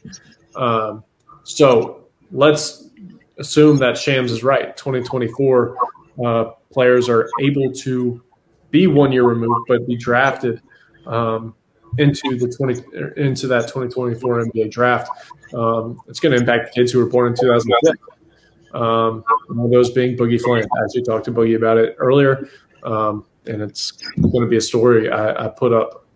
[0.56, 1.04] Um,
[1.44, 2.88] so let's
[3.38, 4.76] assume that Shams is right.
[4.76, 5.76] 2024
[6.24, 8.22] uh, players are able to
[8.70, 10.60] be one year removed, but be drafted
[11.06, 11.54] um,
[11.96, 15.10] into the 20 into that 2024 NBA draft.
[15.54, 17.94] Um, it's going to impact the kids who were born in 2010.
[18.74, 20.66] Um, one of those being Boogie Fland.
[20.76, 22.48] I actually talked to Boogie about it earlier,
[22.82, 26.06] um, and it's going to be a story I, I put up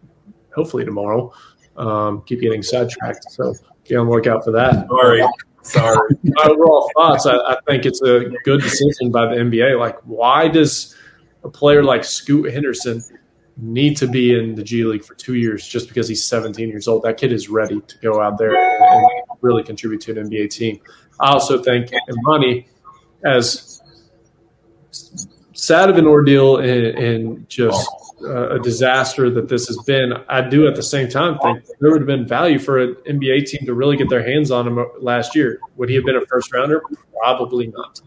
[0.54, 1.32] hopefully tomorrow.
[1.76, 3.54] Um, keep getting sidetracked, so
[3.88, 4.86] be on the lookout for that.
[4.88, 5.24] Sorry.
[5.62, 6.16] Sorry.
[6.24, 9.78] My overall thoughts, I, I think it's a good decision by the NBA.
[9.78, 10.94] Like, why does
[11.44, 13.02] a player like Scoot Henderson
[13.56, 16.88] need to be in the G League for two years just because he's 17 years
[16.88, 17.04] old?
[17.04, 19.08] That kid is ready to go out there and
[19.40, 20.80] really contribute to an NBA team.
[21.20, 22.66] I also think Emoni,
[23.24, 23.71] as
[25.62, 27.88] sad of an ordeal and, and just
[28.24, 31.92] uh, a disaster that this has been, I do at the same time think there
[31.92, 34.84] would have been value for an NBA team to really get their hands on him
[34.98, 35.60] last year.
[35.76, 36.82] Would he have been a first rounder?
[37.16, 38.00] Probably not.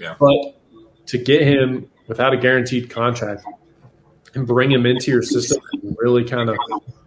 [0.00, 0.16] Yeah.
[0.18, 0.60] But
[1.06, 3.44] to get him without a guaranteed contract
[4.34, 6.56] and bring him into your system and really kind of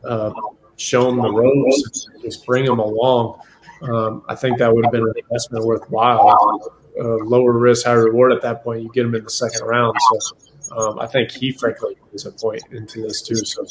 [0.05, 0.31] uh,
[0.77, 3.41] show him the ropes, just bring him along.
[3.81, 6.78] Um, I think that would have been an investment worthwhile.
[7.03, 8.83] Lower risk, high reward at that point.
[8.83, 9.95] You get him in the second round.
[9.99, 13.35] So um, I think he, frankly, is a point into this too.
[13.35, 13.65] So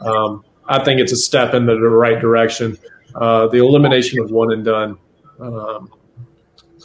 [0.00, 2.78] um, I think it's a step into the right direction.
[3.14, 4.98] Uh, the elimination of one and done.
[5.38, 5.92] Um,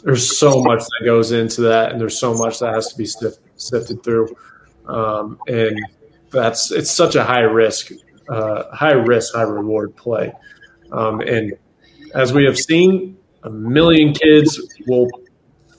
[0.04, 3.06] there's so much that goes into that, and there's so much that has to be
[3.06, 4.36] sift, sifted through.
[4.86, 5.78] Um, and
[6.30, 7.90] that's it's such a high risk,
[8.28, 10.32] uh, high risk, high reward play.
[10.92, 11.54] Um, and
[12.14, 15.08] as we have seen, a million kids will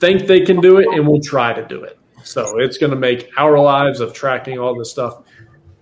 [0.00, 1.98] think they can do it and we'll try to do it.
[2.24, 5.22] So it's going to make our lives of tracking all this stuff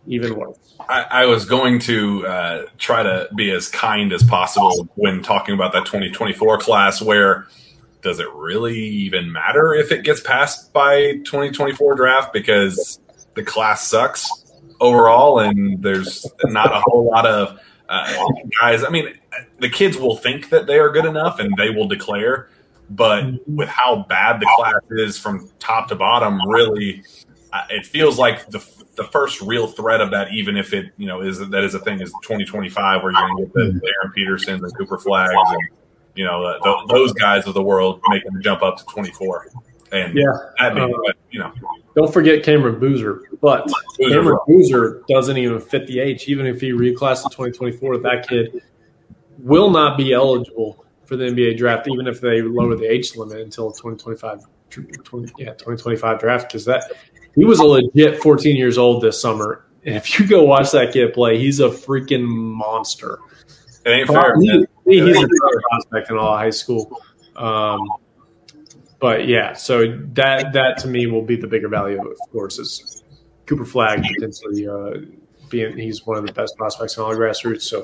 [0.07, 0.57] even worse.
[0.89, 5.55] I, I was going to uh, try to be as kind as possible when talking
[5.55, 7.47] about that 2024 class where
[8.01, 13.01] does it really even matter if it gets passed by 2024 draft because
[13.35, 14.31] the class sucks
[14.81, 17.59] overall and there's not a whole lot of
[17.89, 18.25] uh,
[18.61, 19.13] guys i mean
[19.59, 22.49] the kids will think that they are good enough and they will declare
[22.91, 27.03] but with how bad the class is from top to bottom really
[27.71, 28.65] it feels like the
[28.97, 31.79] the first real threat of that even if it you know is that is a
[31.79, 35.53] thing is 2025 where you're going to get the, the Darren Petersons and Cooper Flaggs
[35.53, 35.69] and
[36.19, 39.51] you know, uh, th- those guys of the world making the jump up to 24.
[39.93, 40.25] And Yeah.
[40.59, 40.89] that Uh,
[41.31, 41.53] you know,
[41.95, 44.15] Don't forget Cameron Boozer, but Boozer.
[44.15, 46.29] Cameron Boozer doesn't even fit the age.
[46.29, 48.61] Even if he reclassed to 2024, that kid
[49.39, 53.41] will not be eligible for the NBA draft, even if they lower the age limit
[53.41, 54.41] until 2025.
[54.71, 56.93] 20, yeah, 2025 draft because that
[57.35, 59.65] he was a legit 14 years old this summer.
[59.87, 63.19] And if you go watch that kid play, he's a freaking monster.
[63.87, 64.35] it ain't fair.
[64.43, 64.51] He-
[64.85, 67.01] he- he's a better prospect in all high school.
[67.37, 67.81] Um,
[69.01, 73.03] but yeah, so that that to me will be the bigger value, of course, is
[73.47, 75.01] Cooper Flagg potentially uh,
[75.49, 77.63] being he's one of the best prospects in all grassroots.
[77.63, 77.83] So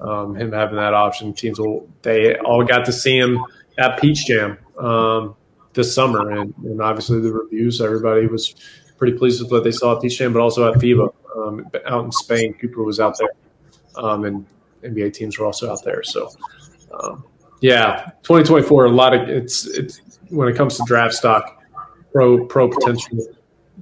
[0.00, 3.38] um, him having that option, teams will they all got to see him
[3.78, 5.34] at Peach Jam um,
[5.72, 8.54] this summer, and, and obviously the reviews, everybody was
[8.98, 12.04] pretty pleased with what they saw at Peach Jam, but also at FIBA um, out
[12.04, 12.54] in Spain.
[12.54, 13.30] Cooper was out there,
[13.96, 14.46] um, and
[14.82, 16.02] NBA teams were also out there.
[16.02, 16.30] So,
[17.00, 17.24] um,
[17.60, 18.86] yeah, 2024.
[18.86, 21.62] A lot of it's it's when it comes to draft stock,
[22.12, 23.35] pro pro potential.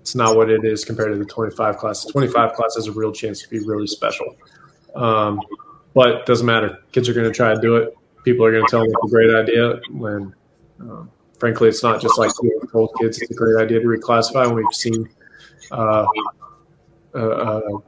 [0.04, 2.04] It's not what it is compared to the 25 class.
[2.04, 4.36] The 25 class has a real chance to be really special,
[4.94, 5.40] um,
[5.94, 6.76] but doesn't matter.
[6.92, 7.96] Kids are going to try to do it.
[8.22, 9.80] People are going to tell them it's a great idea.
[9.88, 10.34] When
[10.78, 14.44] um, frankly, it's not just like we told kids it's a great idea to reclassify.
[14.44, 15.08] And we've seen
[15.72, 16.04] uh,
[17.14, 17.78] uh, uh,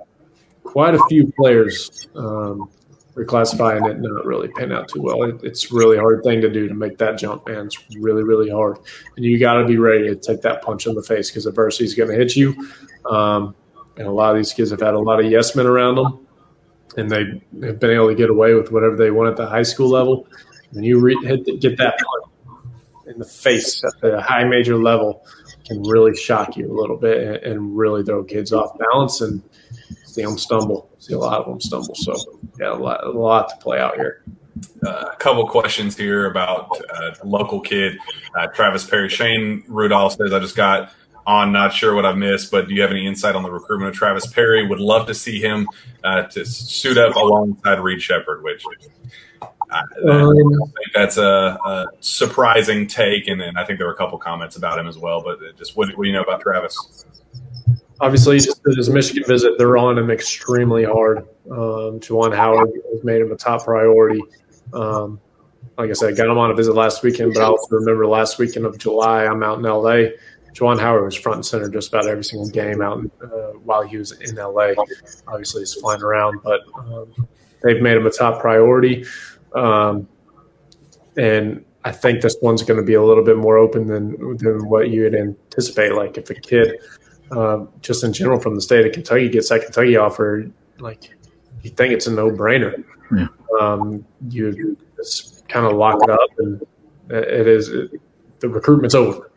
[0.64, 2.70] quite a few players um,
[3.16, 5.22] reclassifying it not really pan out too well.
[5.22, 7.66] It, it's really hard thing to do to make that jump, man.
[7.66, 8.78] It's really, really hard.
[9.16, 11.84] And you got to be ready to take that punch in the face because adversity
[11.84, 12.54] is going to hit you.
[13.10, 13.54] Um,
[13.96, 16.26] and a lot of these kids have had a lot of yes men around them,
[16.98, 17.24] and they
[17.66, 20.28] have been able to get away with whatever they want at the high school level.
[20.72, 21.96] When you re- hit get that
[23.06, 25.24] in the face at the high major level,
[25.66, 29.42] can really shock you a little bit and, and really throw kids off balance and
[30.16, 30.88] see them stumble.
[30.98, 31.94] See a lot of them stumble.
[31.94, 32.14] So
[32.58, 34.24] yeah, a lot, a lot to play out here.
[34.84, 37.98] uh, a couple questions here about uh, local kid
[38.36, 39.08] uh, Travis Perry.
[39.08, 40.92] Shane Rudolph says, "I just got
[41.26, 41.52] on.
[41.52, 43.94] Not sure what I've missed, but do you have any insight on the recruitment of
[43.96, 44.66] Travis Perry?
[44.66, 45.68] Would love to see him
[46.02, 48.64] uh, to suit up alongside Reed Sheppard, which."
[49.68, 53.96] I, I think that's a, a surprising take, and, and I think there were a
[53.96, 55.20] couple comments about him as well.
[55.22, 57.04] But just what, what do you know about Travis?
[58.00, 59.58] Obviously just his Michigan visit.
[59.58, 61.18] They're on him extremely hard.
[61.50, 64.20] Um, Juwan Howard has made him a top priority.
[64.72, 65.20] Um,
[65.78, 68.38] like I said, got him on a visit last weekend, but I also remember last
[68.38, 70.10] weekend of July, I'm out in LA.
[70.54, 73.98] Juwan Howard was front and center just about every single game out uh, while he
[73.98, 74.72] was in LA.
[75.28, 77.28] Obviously, he's flying around, but um,
[77.62, 79.04] they've made him a top priority.
[79.54, 80.08] Um,
[81.18, 84.66] and I think this one's going to be a little bit more open than than
[84.66, 85.92] what you would anticipate.
[85.92, 86.78] Like if a kid–
[87.30, 91.14] um, just in general from the state of Kentucky gets that Kentucky offer, like
[91.62, 92.84] you think it's a no brainer.
[93.16, 93.28] Yeah.
[93.60, 96.62] Um, you just kind of lock it up, and
[97.10, 98.00] it is it,
[98.40, 99.30] the recruitment's over.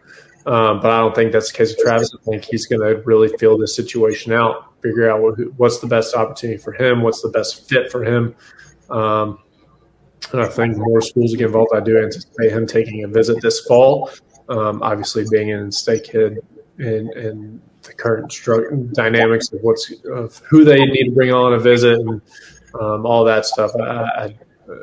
[0.46, 2.12] Um, but I don't think that's the case with Travis.
[2.14, 5.88] I think he's going to really feel this situation out, figure out what, what's the
[5.88, 8.36] best opportunity for him, what's the best fit for him.
[8.90, 9.40] Um,
[10.32, 11.72] and I think more schools get involved.
[11.76, 14.10] I do anticipate him taking a visit this fall.
[14.48, 16.40] Um, obviously, being an in-state kid
[16.78, 21.54] and, and the current stru- dynamics of what's of who they need to bring on
[21.54, 22.22] a visit and
[22.80, 23.72] um, all that stuff.
[23.76, 24.26] I, I
[24.72, 24.76] uh,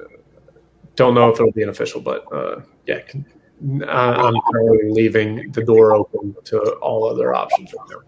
[0.96, 3.00] don't know if it'll be an official, but uh, yeah,
[3.88, 8.02] I'm currently leaving the door open to all other options right now.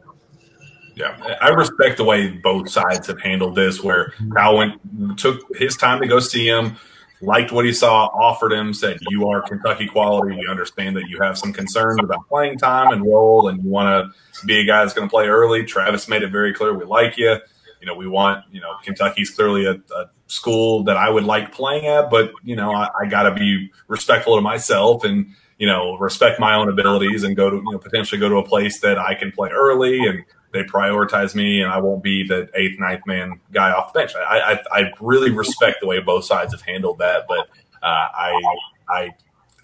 [0.96, 3.82] Yeah, I respect the way both sides have handled this.
[3.82, 4.80] Where Kyle went
[5.16, 6.76] took his time to go see him,
[7.20, 10.36] liked what he saw, offered him, said, You are Kentucky quality.
[10.36, 14.12] We understand that you have some concerns about playing time and role, and you want
[14.40, 15.64] to be a guy that's going to play early.
[15.64, 17.36] Travis made it very clear we like you.
[17.80, 21.52] You know, we want, you know, Kentucky's clearly a, a school that I would like
[21.52, 25.66] playing at, but, you know, I, I got to be respectful to myself and, you
[25.66, 28.80] know, respect my own abilities and go to, you know, potentially go to a place
[28.80, 32.78] that I can play early and they prioritize me and I won't be the eighth,
[32.78, 34.12] ninth man guy off the bench.
[34.16, 37.48] I, I, I really respect the way both sides have handled that, but
[37.82, 38.56] uh, I
[38.88, 39.10] I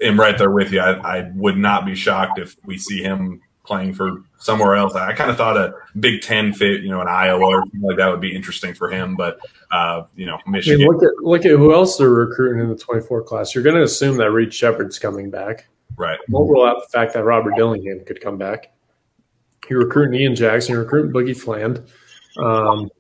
[0.03, 0.81] am right there with you.
[0.81, 4.95] I, I would not be shocked if we see him playing for somewhere else.
[4.95, 7.97] I kind of thought a Big Ten fit, you know, in Iowa or something like
[7.97, 9.17] that would be interesting for him.
[9.17, 9.39] But
[9.71, 10.83] uh, you know, Michigan.
[10.83, 13.55] I mean, look at look at who else they're recruiting in the twenty four class.
[13.55, 15.67] You're going to assume that Reed Sheppard's coming back,
[15.97, 16.19] right?
[16.29, 18.73] Won't rule out the fact that Robert Dillingham could come back.
[19.69, 20.75] You're recruiting Ian Jackson.
[20.75, 21.83] You're recruiting Boogie Fland,
[22.39, 22.91] um,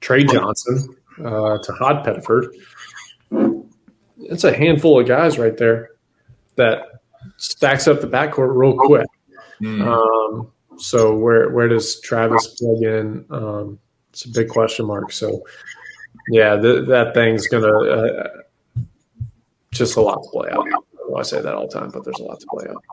[0.00, 2.48] Tre Johnson, uh, Hod Pettiford.
[4.18, 5.90] It's a handful of guys right there
[6.56, 6.82] that
[7.36, 9.06] stacks up the backcourt real quick.
[9.60, 9.86] Mm.
[9.86, 13.24] Um, so where where does Travis plug in?
[13.30, 13.78] Um,
[14.10, 15.12] it's a big question mark.
[15.12, 15.42] So
[16.28, 18.28] yeah, th- that thing's gonna uh,
[19.72, 20.66] just a lot to play out.
[21.16, 22.84] I say that all the time, but there's a lot to play out.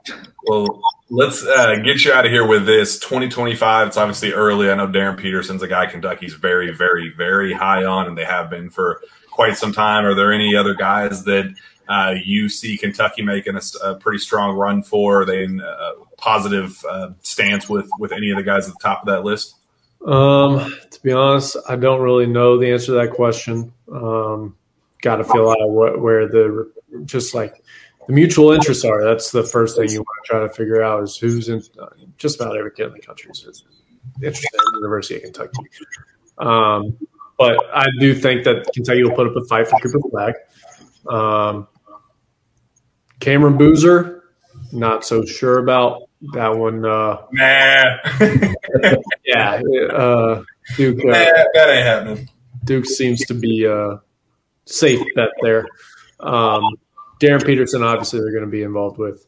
[0.46, 3.88] Well, let's uh, get you out of here with this 2025.
[3.88, 4.70] It's obviously early.
[4.70, 8.50] I know Darren Peterson's a guy Kentucky's very, very, very high on, and they have
[8.50, 9.02] been for
[9.32, 10.06] quite some time.
[10.06, 11.54] Are there any other guys that
[11.88, 15.22] uh, you see Kentucky making a, a, pretty strong run for?
[15.22, 18.80] Are they in a positive uh, stance with with any of the guys at the
[18.82, 19.56] top of that list?
[20.06, 23.74] Um, to be honest, I don't really know the answer to that question.
[23.92, 24.56] Um,
[25.02, 26.72] Got to feel out what, where the
[27.06, 27.64] just like
[28.08, 29.04] the mutual interests are.
[29.04, 31.62] That's the first thing you want to try to figure out is who's in
[32.18, 33.46] just about every kid in the country is
[34.24, 35.60] interested in the University of Kentucky.
[36.38, 36.98] Um,
[37.38, 40.34] but I do think that Kentucky will put up a fight for Cooper Flagg.
[41.08, 41.68] Um,
[43.20, 44.24] Cameron Boozer,
[44.72, 46.04] not so sure about
[46.34, 46.86] that one.
[46.86, 47.98] Uh, nah.
[49.26, 49.62] yeah.
[49.92, 50.44] Uh,
[50.76, 51.00] Duke.
[51.00, 51.14] Uh, nah,
[51.54, 52.30] that ain't happening.
[52.64, 54.02] Duke seems to be a
[54.66, 55.68] safe bet there.
[56.20, 56.64] Um,
[57.20, 59.26] Darren Peterson, obviously, they're going to be involved with.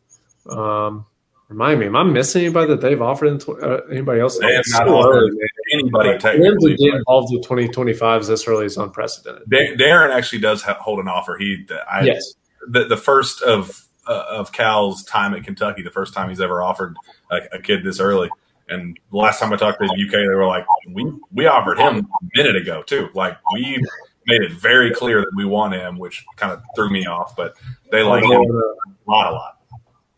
[0.50, 1.06] Um,
[1.48, 3.28] remind me, am I missing anybody that they've offered?
[3.28, 4.38] In tw- uh, anybody else?
[4.40, 5.32] They have not offered
[5.74, 6.76] anybody technically.
[6.76, 9.50] get involved with 2025s this early is unprecedented.
[9.50, 11.38] Darren actually does have, hold an offer.
[11.38, 12.34] He, I, yes,
[12.68, 16.62] the, the first of uh, of Cal's time at Kentucky, the first time he's ever
[16.62, 16.96] offered
[17.30, 18.30] a, a kid this early.
[18.68, 21.80] And the last time I talked to the UK, they were like, "We we offered
[21.80, 23.10] him a minute ago too.
[23.14, 23.84] Like we
[24.30, 27.36] made it very clear that we want him, which kind of threw me off.
[27.36, 27.56] But
[27.92, 29.58] they like him a lot, a lot.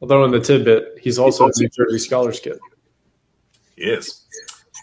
[0.01, 2.59] Although in the tidbit, he's also a New Jersey Scholars kid.
[3.75, 4.25] He is.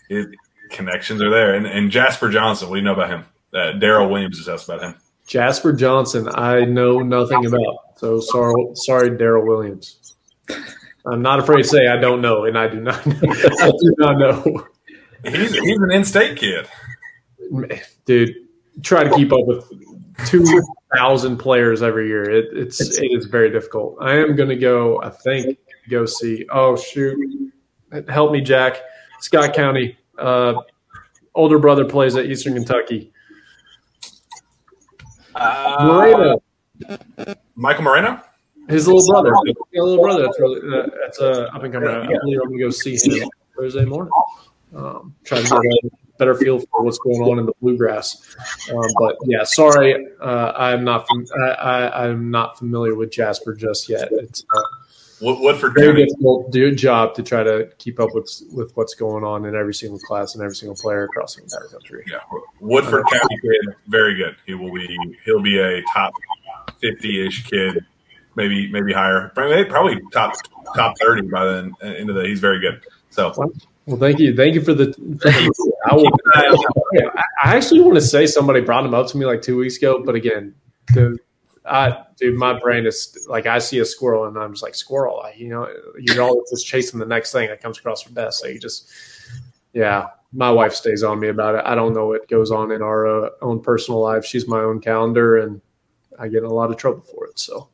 [0.09, 0.29] It,
[0.71, 1.55] connections are there.
[1.55, 3.25] And, and Jasper Johnson, what do you know about him?
[3.53, 4.95] Uh, Daryl Williams is asked about him.
[5.27, 7.77] Jasper Johnson, I know nothing about.
[7.97, 10.15] So sorry, sorry, Daryl Williams.
[11.05, 13.05] I'm not afraid to say I don't know, and I do not.
[13.07, 13.15] Know.
[13.23, 14.67] I do not know.
[15.25, 16.69] He's he's an in-state kid,
[18.05, 18.48] dude
[18.83, 19.65] try to keep up with
[20.27, 20.45] two
[20.97, 22.29] thousand players every year.
[22.29, 23.97] It, it's, It's- it is very difficult.
[24.01, 25.01] I am going to go.
[25.03, 25.59] I think
[25.91, 26.47] go see.
[26.53, 27.19] Oh shoot!
[28.09, 28.81] Help me, Jack.
[29.21, 29.97] Scott County.
[30.19, 30.55] Uh,
[31.35, 33.13] older brother plays at Eastern Kentucky.
[35.35, 36.43] Uh, Moreno,
[37.55, 38.21] Michael Moreno.
[38.69, 39.33] his little brother.
[39.47, 40.23] His little brother.
[40.23, 41.89] That's really uh, that's uh, up and coming.
[41.89, 44.13] I believe I'm going to go see him Thursday morning.
[44.75, 45.53] Um, try to get
[45.93, 48.37] a better feel for what's going on in the bluegrass.
[48.71, 51.07] Um, but yeah, sorry, uh, I'm not.
[51.09, 51.27] Fam-
[51.61, 54.09] I, I'm not familiar with Jasper just yet.
[54.11, 54.61] It's uh,
[55.21, 56.05] Wood- Woodford very County.
[56.07, 59.55] difficult do a job to try to keep up with with what's going on in
[59.55, 62.05] every single class and every single player across the entire country.
[62.07, 62.19] Yeah,
[62.61, 64.37] Woodford County kid, very good.
[64.47, 64.99] He will be.
[65.25, 66.13] He'll be a top
[66.81, 67.85] fifty-ish kid,
[68.37, 69.33] maybe maybe higher.
[69.35, 70.35] Probably probably top
[70.77, 71.75] top thirty by then.
[71.83, 72.85] Into the, he's very good.
[73.11, 73.33] So
[73.89, 74.93] Well, thank you, thank you for the.
[74.93, 79.41] For the I, I actually want to say somebody brought him up to me like
[79.41, 80.55] two weeks ago, but again,
[80.93, 81.17] the,
[81.65, 85.21] I, dude, my brain is like I see a squirrel and I'm just like squirrel.
[85.21, 85.67] I, you know,
[85.99, 88.41] you're always just chasing the next thing that comes across your desk.
[88.41, 88.91] So you just,
[89.73, 90.09] yeah.
[90.35, 91.63] My wife stays on me about it.
[91.65, 94.27] I don't know what goes on in our uh, own personal life.
[94.27, 95.63] She's my own calendar, and
[96.19, 97.39] I get in a lot of trouble for it.
[97.39, 97.71] So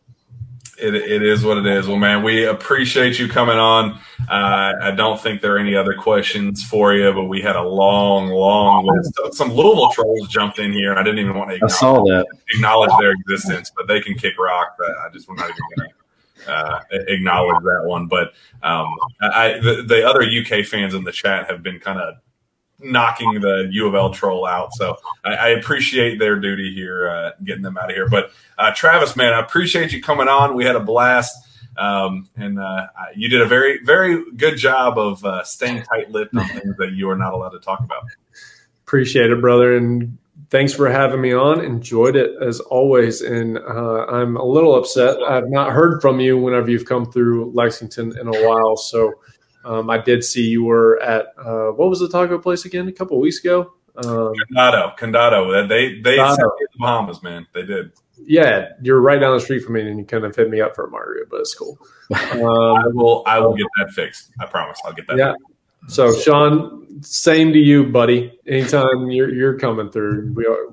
[0.79, 1.87] it, it is what it is.
[1.87, 3.99] Well, man, we appreciate you coming on.
[4.29, 7.63] Uh, I don't think there are any other questions for you, but we had a
[7.63, 9.37] long, long list.
[9.37, 10.95] Some Louisville trolls jumped in here.
[10.95, 12.27] I didn't even want to I acknowledge, saw that.
[12.55, 14.77] acknowledge their existence, but they can kick rock.
[14.79, 18.07] But I just we're not even going to uh, acknowledge that one.
[18.07, 22.15] But um, I, the, the other UK fans in the chat have been kind of
[22.81, 24.73] knocking the U of L troll out.
[24.75, 28.09] So I, I appreciate their duty here, uh, getting them out of here.
[28.09, 30.55] But uh, Travis, man, I appreciate you coming on.
[30.55, 31.37] We had a blast.
[31.77, 36.37] Um, and uh, you did a very, very good job of uh, staying tight lipped
[36.37, 38.05] on things that you are not allowed to talk about.
[38.87, 40.17] appreciate it, brother, and
[40.51, 41.65] thanks for having me on.
[41.65, 45.21] Enjoyed it as always, and uh, I'm a little upset.
[45.23, 48.77] I've not heard from you whenever you've come through Lexington in a while.
[48.77, 49.15] So
[49.65, 52.93] um, I did see you were at uh, what was the taco place again a
[52.93, 53.73] couple of weeks ago.
[53.97, 56.35] Um, Condado, Condado, they they Condado.
[56.37, 57.47] sent me the Bahamas, man.
[57.55, 57.93] They did.
[58.27, 60.75] yeah, you're right down the street from me, and you kind of hit me up
[60.75, 61.79] for a margarita, but it's cool.
[62.13, 64.33] I Um, will, I will get that fixed.
[64.41, 64.79] I promise.
[64.85, 65.17] I'll get that.
[65.17, 65.33] yeah.
[65.33, 65.95] fixed.
[65.97, 68.39] So Shawn, same to you, buddy.
[68.47, 70.67] Anytime you're you're coming through, we are,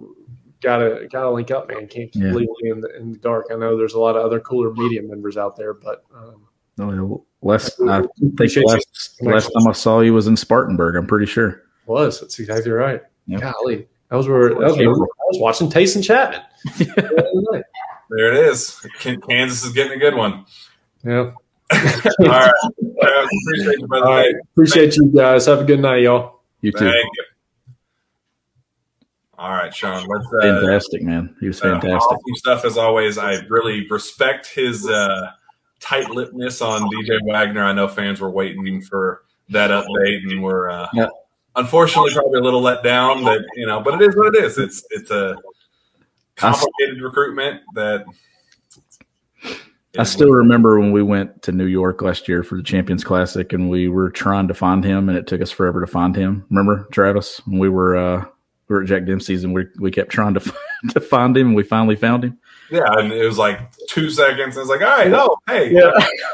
[0.62, 1.88] gotta gotta link up, man.
[1.88, 2.32] Can't keep Yeah.
[2.32, 3.48] leaving me in the, in the dark.
[3.52, 7.26] I know there's a lot of other cooler media members out there, but um, No,
[7.42, 10.96] last, I think last, last time I saw you was in Spartanburg.
[10.96, 11.64] I'm pretty sure.
[11.86, 13.02] was that's exactly right.
[13.28, 13.42] Yep.
[13.42, 16.44] Golly, that was where that was I was watching Taison Chatman.
[18.14, 18.78] There it is.
[19.00, 20.46] Kansas is getting a good one.
[21.06, 21.32] yeah.
[21.72, 22.52] All right.
[23.00, 24.06] Travis, appreciate you, brother.
[24.06, 24.36] All right.
[24.52, 25.46] Appreciate you guys.
[25.46, 26.42] Have a good night, y'all.
[26.60, 26.80] You too.
[26.80, 27.24] Thank you.
[29.38, 30.06] All right, Shawn.
[30.06, 31.34] Let's uh, Fantastic, man.
[31.39, 31.96] He was Uh, fantastic.
[32.02, 33.18] awesome stuff as always.
[33.18, 35.32] I really respect his uh,
[35.82, 37.63] tight-lippedness on DJ Wagner.
[37.63, 40.88] I know fans were waiting for that update, and we're uh,
[41.55, 43.23] unfortunately probably a little let down.
[43.23, 44.57] That you know, but it is what it is.
[44.57, 45.38] It's it's a
[46.36, 48.05] complicated recruitment that.
[49.97, 53.51] I still remember when we went to New York last year for the Champions Classic,
[53.51, 56.45] and we were trying to find him, and it took us forever to find him.
[56.49, 57.41] Remember, Travis?
[57.45, 58.25] When we were uh,
[58.69, 60.53] we were at Jack Dempsey's, and we we kept trying to
[60.91, 62.39] to find him, and we finally found him.
[62.72, 64.55] Yeah, and it was like two seconds.
[64.57, 65.91] And was like, all right, oh, hey, Yeah.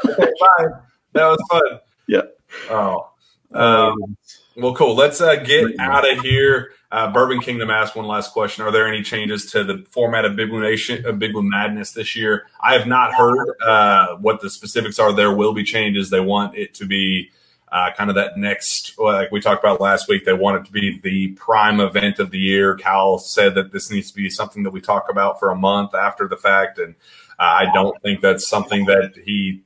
[0.08, 0.66] okay, bye.
[1.14, 1.80] That was fun.
[2.06, 2.22] Yeah.
[2.70, 3.10] Oh.
[3.52, 4.16] Um,
[4.56, 4.94] well, cool.
[4.94, 6.72] Let's uh, get out of here.
[6.90, 8.64] Uh, Bourbon Kingdom asked one last question.
[8.64, 11.92] Are there any changes to the format of Big Blue Nation, of Big Blue Madness
[11.92, 12.46] this year?
[12.62, 15.12] I have not heard uh, what the specifics are.
[15.12, 16.08] There will be changes.
[16.10, 17.30] They want it to be
[17.70, 20.24] uh, kind of that next, like we talked about last week.
[20.24, 22.74] They want it to be the prime event of the year.
[22.74, 25.94] Cal said that this needs to be something that we talk about for a month
[25.94, 26.94] after the fact, and
[27.38, 29.62] uh, I don't think that's something that he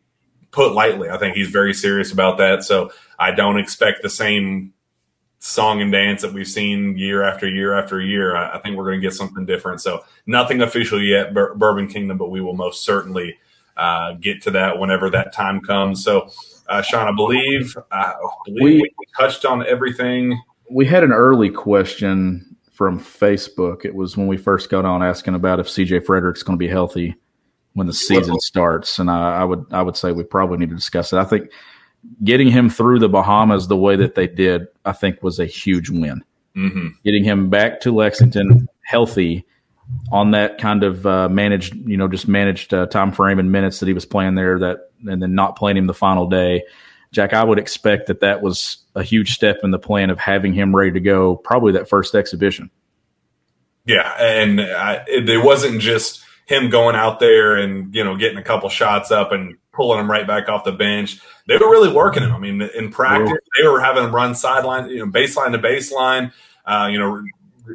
[0.50, 1.10] put lightly.
[1.10, 2.62] I think he's very serious about that.
[2.62, 4.74] So I don't expect the same
[5.38, 8.36] song and dance that we've seen year after year after year.
[8.36, 9.80] I, I think we're going to get something different.
[9.80, 13.38] So nothing official yet, Bur- Bourbon Kingdom, but we will most certainly
[13.76, 16.04] uh, get to that whenever that time comes.
[16.04, 16.30] So,
[16.68, 18.14] uh, Shawn, I believe, I
[18.46, 20.40] believe we, We- touched on everything.
[20.70, 23.84] We had an early question from Facebook.
[23.84, 26.68] It was when we first got on asking about if CJ Fredrick's going to be
[26.68, 27.14] healthy
[27.74, 30.74] when the season starts, and I, I would I would say we probably need to
[30.74, 31.18] discuss it.
[31.18, 31.50] I think
[32.24, 35.88] getting him through the Bahamas the way that they did, I think, was a huge
[35.90, 36.22] win.
[36.54, 39.44] hmm Getting him back to Lexington healthy
[40.10, 43.80] on that kind of uh, managed, you know, just managed uh, time frame and minutes
[43.80, 46.62] that he was playing there, that and then not playing him the final day.
[47.12, 50.54] Jack, I would expect that that was a huge step in the plan of having
[50.54, 52.70] him ready to go, probably that first exhibition.
[53.84, 58.38] Yeah, and I, it, it wasn't just him going out there and you know getting
[58.38, 61.20] a couple shots up and pulling him right back off the bench.
[61.46, 62.32] They were really working him.
[62.32, 66.32] I mean, in practice, they were having him run sideline, you know, baseline to baseline,
[66.66, 67.24] uh, you know,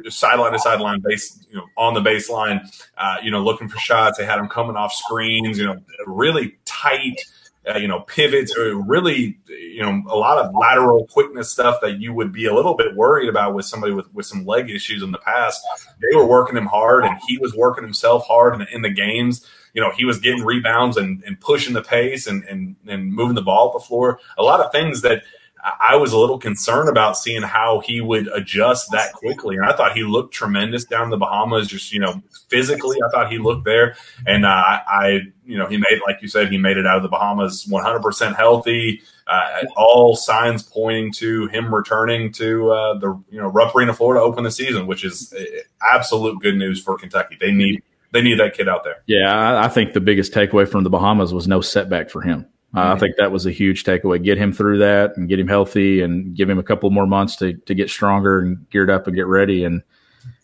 [0.08, 2.60] sideline to sideline, base, you know, on the baseline,
[2.96, 4.18] uh, you know, looking for shots.
[4.18, 5.76] They had him coming off screens, you know,
[6.06, 7.20] really tight
[7.68, 12.00] uh, you know, pivots, or really, you know, a lot of lateral quickness stuff that
[12.00, 15.02] you would be a little bit worried about with somebody with, with some leg issues
[15.02, 15.60] in the past.
[16.00, 19.46] They were working him hard, and he was working himself hard in, in the games.
[19.74, 23.34] You know, he was getting rebounds and, and pushing the pace and, and, and moving
[23.34, 24.18] the ball up the floor.
[24.38, 25.22] A lot of things that–
[25.62, 29.56] I was a little concerned about seeing how he would adjust that quickly.
[29.56, 32.96] And I thought he looked tremendous down in the Bahamas, just, you know, physically.
[33.04, 33.96] I thought he looked there.
[34.26, 37.02] And uh, I, you know, he made, like you said, he made it out of
[37.02, 39.02] the Bahamas 100% healthy.
[39.26, 44.22] Uh, all signs pointing to him returning to uh, the, you know, Rupp Arena, Florida,
[44.22, 45.42] open the season, which is uh,
[45.82, 47.36] absolute good news for Kentucky.
[47.40, 47.82] They need,
[48.12, 49.02] they need that kid out there.
[49.06, 52.46] Yeah, I think the biggest takeaway from the Bahamas was no setback for him.
[52.76, 54.22] Uh, I think that was a huge takeaway.
[54.22, 57.36] Get him through that and get him healthy and give him a couple more months
[57.36, 59.64] to, to get stronger and geared up and get ready.
[59.64, 59.82] And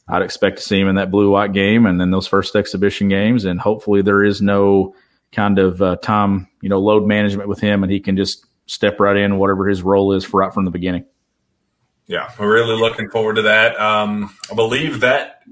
[0.08, 3.08] I'd expect to see him in that blue white game and then those first exhibition
[3.08, 3.44] games.
[3.44, 4.94] And hopefully there is no
[5.32, 9.00] kind of uh, time, you know, load management with him and he can just step
[9.00, 11.04] right in, whatever his role is for right from the beginning.
[12.06, 13.78] Yeah, we're really looking forward to that.
[13.78, 15.42] Um, I believe that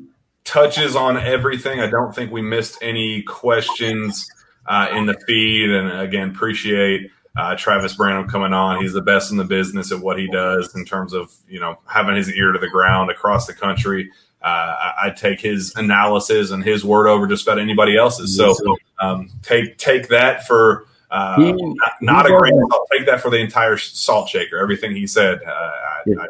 [0.44, 1.80] touches on everything.
[1.80, 4.26] I don't think we missed any questions
[4.66, 5.70] uh, in the feed.
[5.70, 8.82] And again, appreciate uh, Travis Branham coming on.
[8.82, 11.78] He's the best in the business at what he does in terms of you know
[11.86, 14.10] having his ear to the ground across the country.
[14.42, 18.36] Uh, I, take his analysis and his word over just about anybody else's.
[18.36, 18.56] So
[18.98, 22.88] um, take take that for uh, he, not, not a grain salt.
[22.90, 24.58] Take that for the entire salt shaker.
[24.58, 25.38] Everything he said.
[25.46, 25.70] Uh,
[26.06, 26.26] if, I,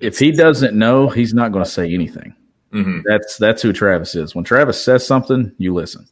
[0.00, 2.34] if he doesn't know, he's not going to say anything.
[2.72, 3.00] Mm-hmm.
[3.06, 4.34] That's that's who Travis is.
[4.34, 6.06] When Travis says something, you listen.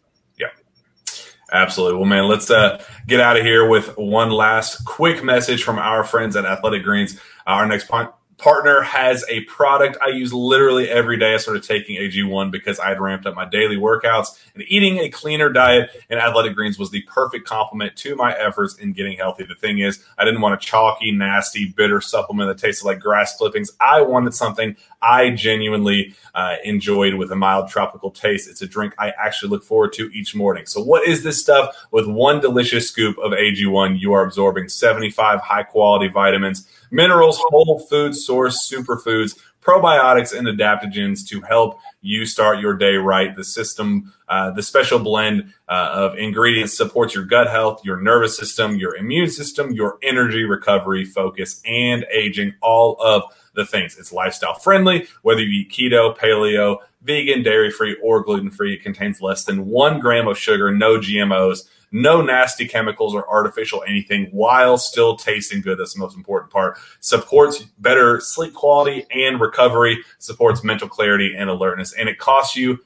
[1.53, 1.99] Absolutely.
[1.99, 6.03] Well, man, let's uh, get out of here with one last quick message from our
[6.03, 7.20] friends at Athletic Greens.
[7.47, 11.34] Our next point partner has a product I use literally every day.
[11.34, 15.09] I started taking AG1 because I had ramped up my daily workouts and eating a
[15.09, 15.91] cleaner diet.
[16.11, 19.45] And Athletic Greens was the perfect complement to my efforts in getting healthy.
[19.45, 23.37] The thing is, I didn't want a chalky, nasty, bitter supplement that tasted like grass
[23.37, 23.70] clippings.
[23.80, 28.51] I wanted something I genuinely uh, enjoyed with a mild tropical taste.
[28.51, 30.66] It's a drink I actually look forward to each morning.
[30.66, 31.74] So, what is this stuff?
[31.91, 37.78] With one delicious scoop of AG1, you are absorbing 75 high quality vitamins minerals, whole
[37.78, 43.34] food source superfoods, probiotics, and adaptogens to help you start your day right.
[43.34, 48.37] The system, uh, the special blend uh, of ingredients supports your gut health, your nervous
[48.37, 52.55] system, your immune system, your energy, recovery, focus, and aging.
[52.62, 53.24] All of
[53.55, 53.99] the things.
[53.99, 58.74] It's lifestyle friendly, whether you eat keto, paleo, vegan, dairy free, or gluten free.
[58.74, 63.82] It contains less than one gram of sugar, no GMOs no nasty chemicals or artificial
[63.87, 65.78] anything while still tasting good.
[65.78, 66.78] That's the most important part.
[67.01, 71.93] Supports better sleep quality and recovery, supports mental clarity and alertness.
[71.93, 72.80] And it costs you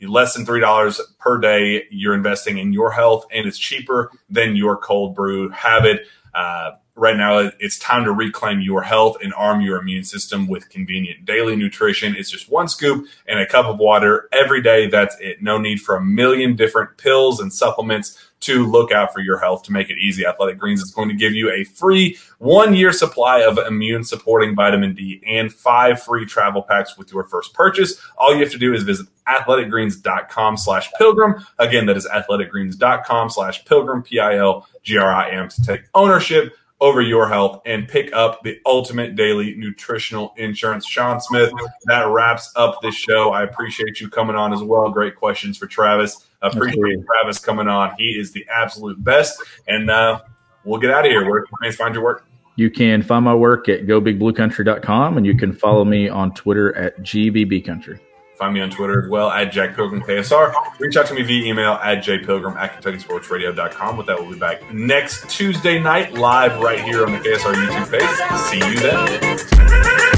[0.00, 1.84] less than $3 per day.
[1.90, 6.06] You're investing in your health and it's cheaper than your cold brew habit.
[6.34, 10.68] Uh, right now it's time to reclaim your health and arm your immune system with
[10.68, 15.16] convenient daily nutrition it's just one scoop and a cup of water every day that's
[15.20, 19.38] it no need for a million different pills and supplements to look out for your
[19.38, 20.24] health to make it easy.
[20.24, 24.54] Athletic Greens is going to give you a free one year supply of immune supporting
[24.54, 28.00] vitamin D and five free travel packs with your first purchase.
[28.16, 31.44] All you have to do is visit athleticgreens.com slash pilgrim.
[31.58, 35.82] Again, that is athleticgreens.com slash pilgrim, P I L G R I M, to take
[35.94, 40.86] ownership over your health and pick up the ultimate daily nutritional insurance.
[40.86, 41.50] Shawn Smith,
[41.86, 43.30] that wraps up this show.
[43.30, 44.88] I appreciate you coming on as well.
[44.90, 46.27] Great questions for Travis.
[46.42, 47.94] Appreciate Travis coming on.
[47.98, 49.42] He is the absolute best.
[49.66, 50.20] And uh,
[50.64, 51.28] we'll get out of here.
[51.28, 52.26] Where can fans find your work?
[52.56, 56.98] You can find my work at gobigbluecountry.com and you can follow me on Twitter at
[57.00, 58.00] gbbcountry.
[58.36, 60.54] Find me on Twitter as well at Jack Pilgrim KSR.
[60.78, 63.96] Reach out to me via email at jpilgrim at KentuckySportsRadio.com.
[63.96, 67.90] With that, we'll be back next Tuesday night live right here on the KSR YouTube
[67.90, 68.38] page.
[68.38, 70.17] See you then.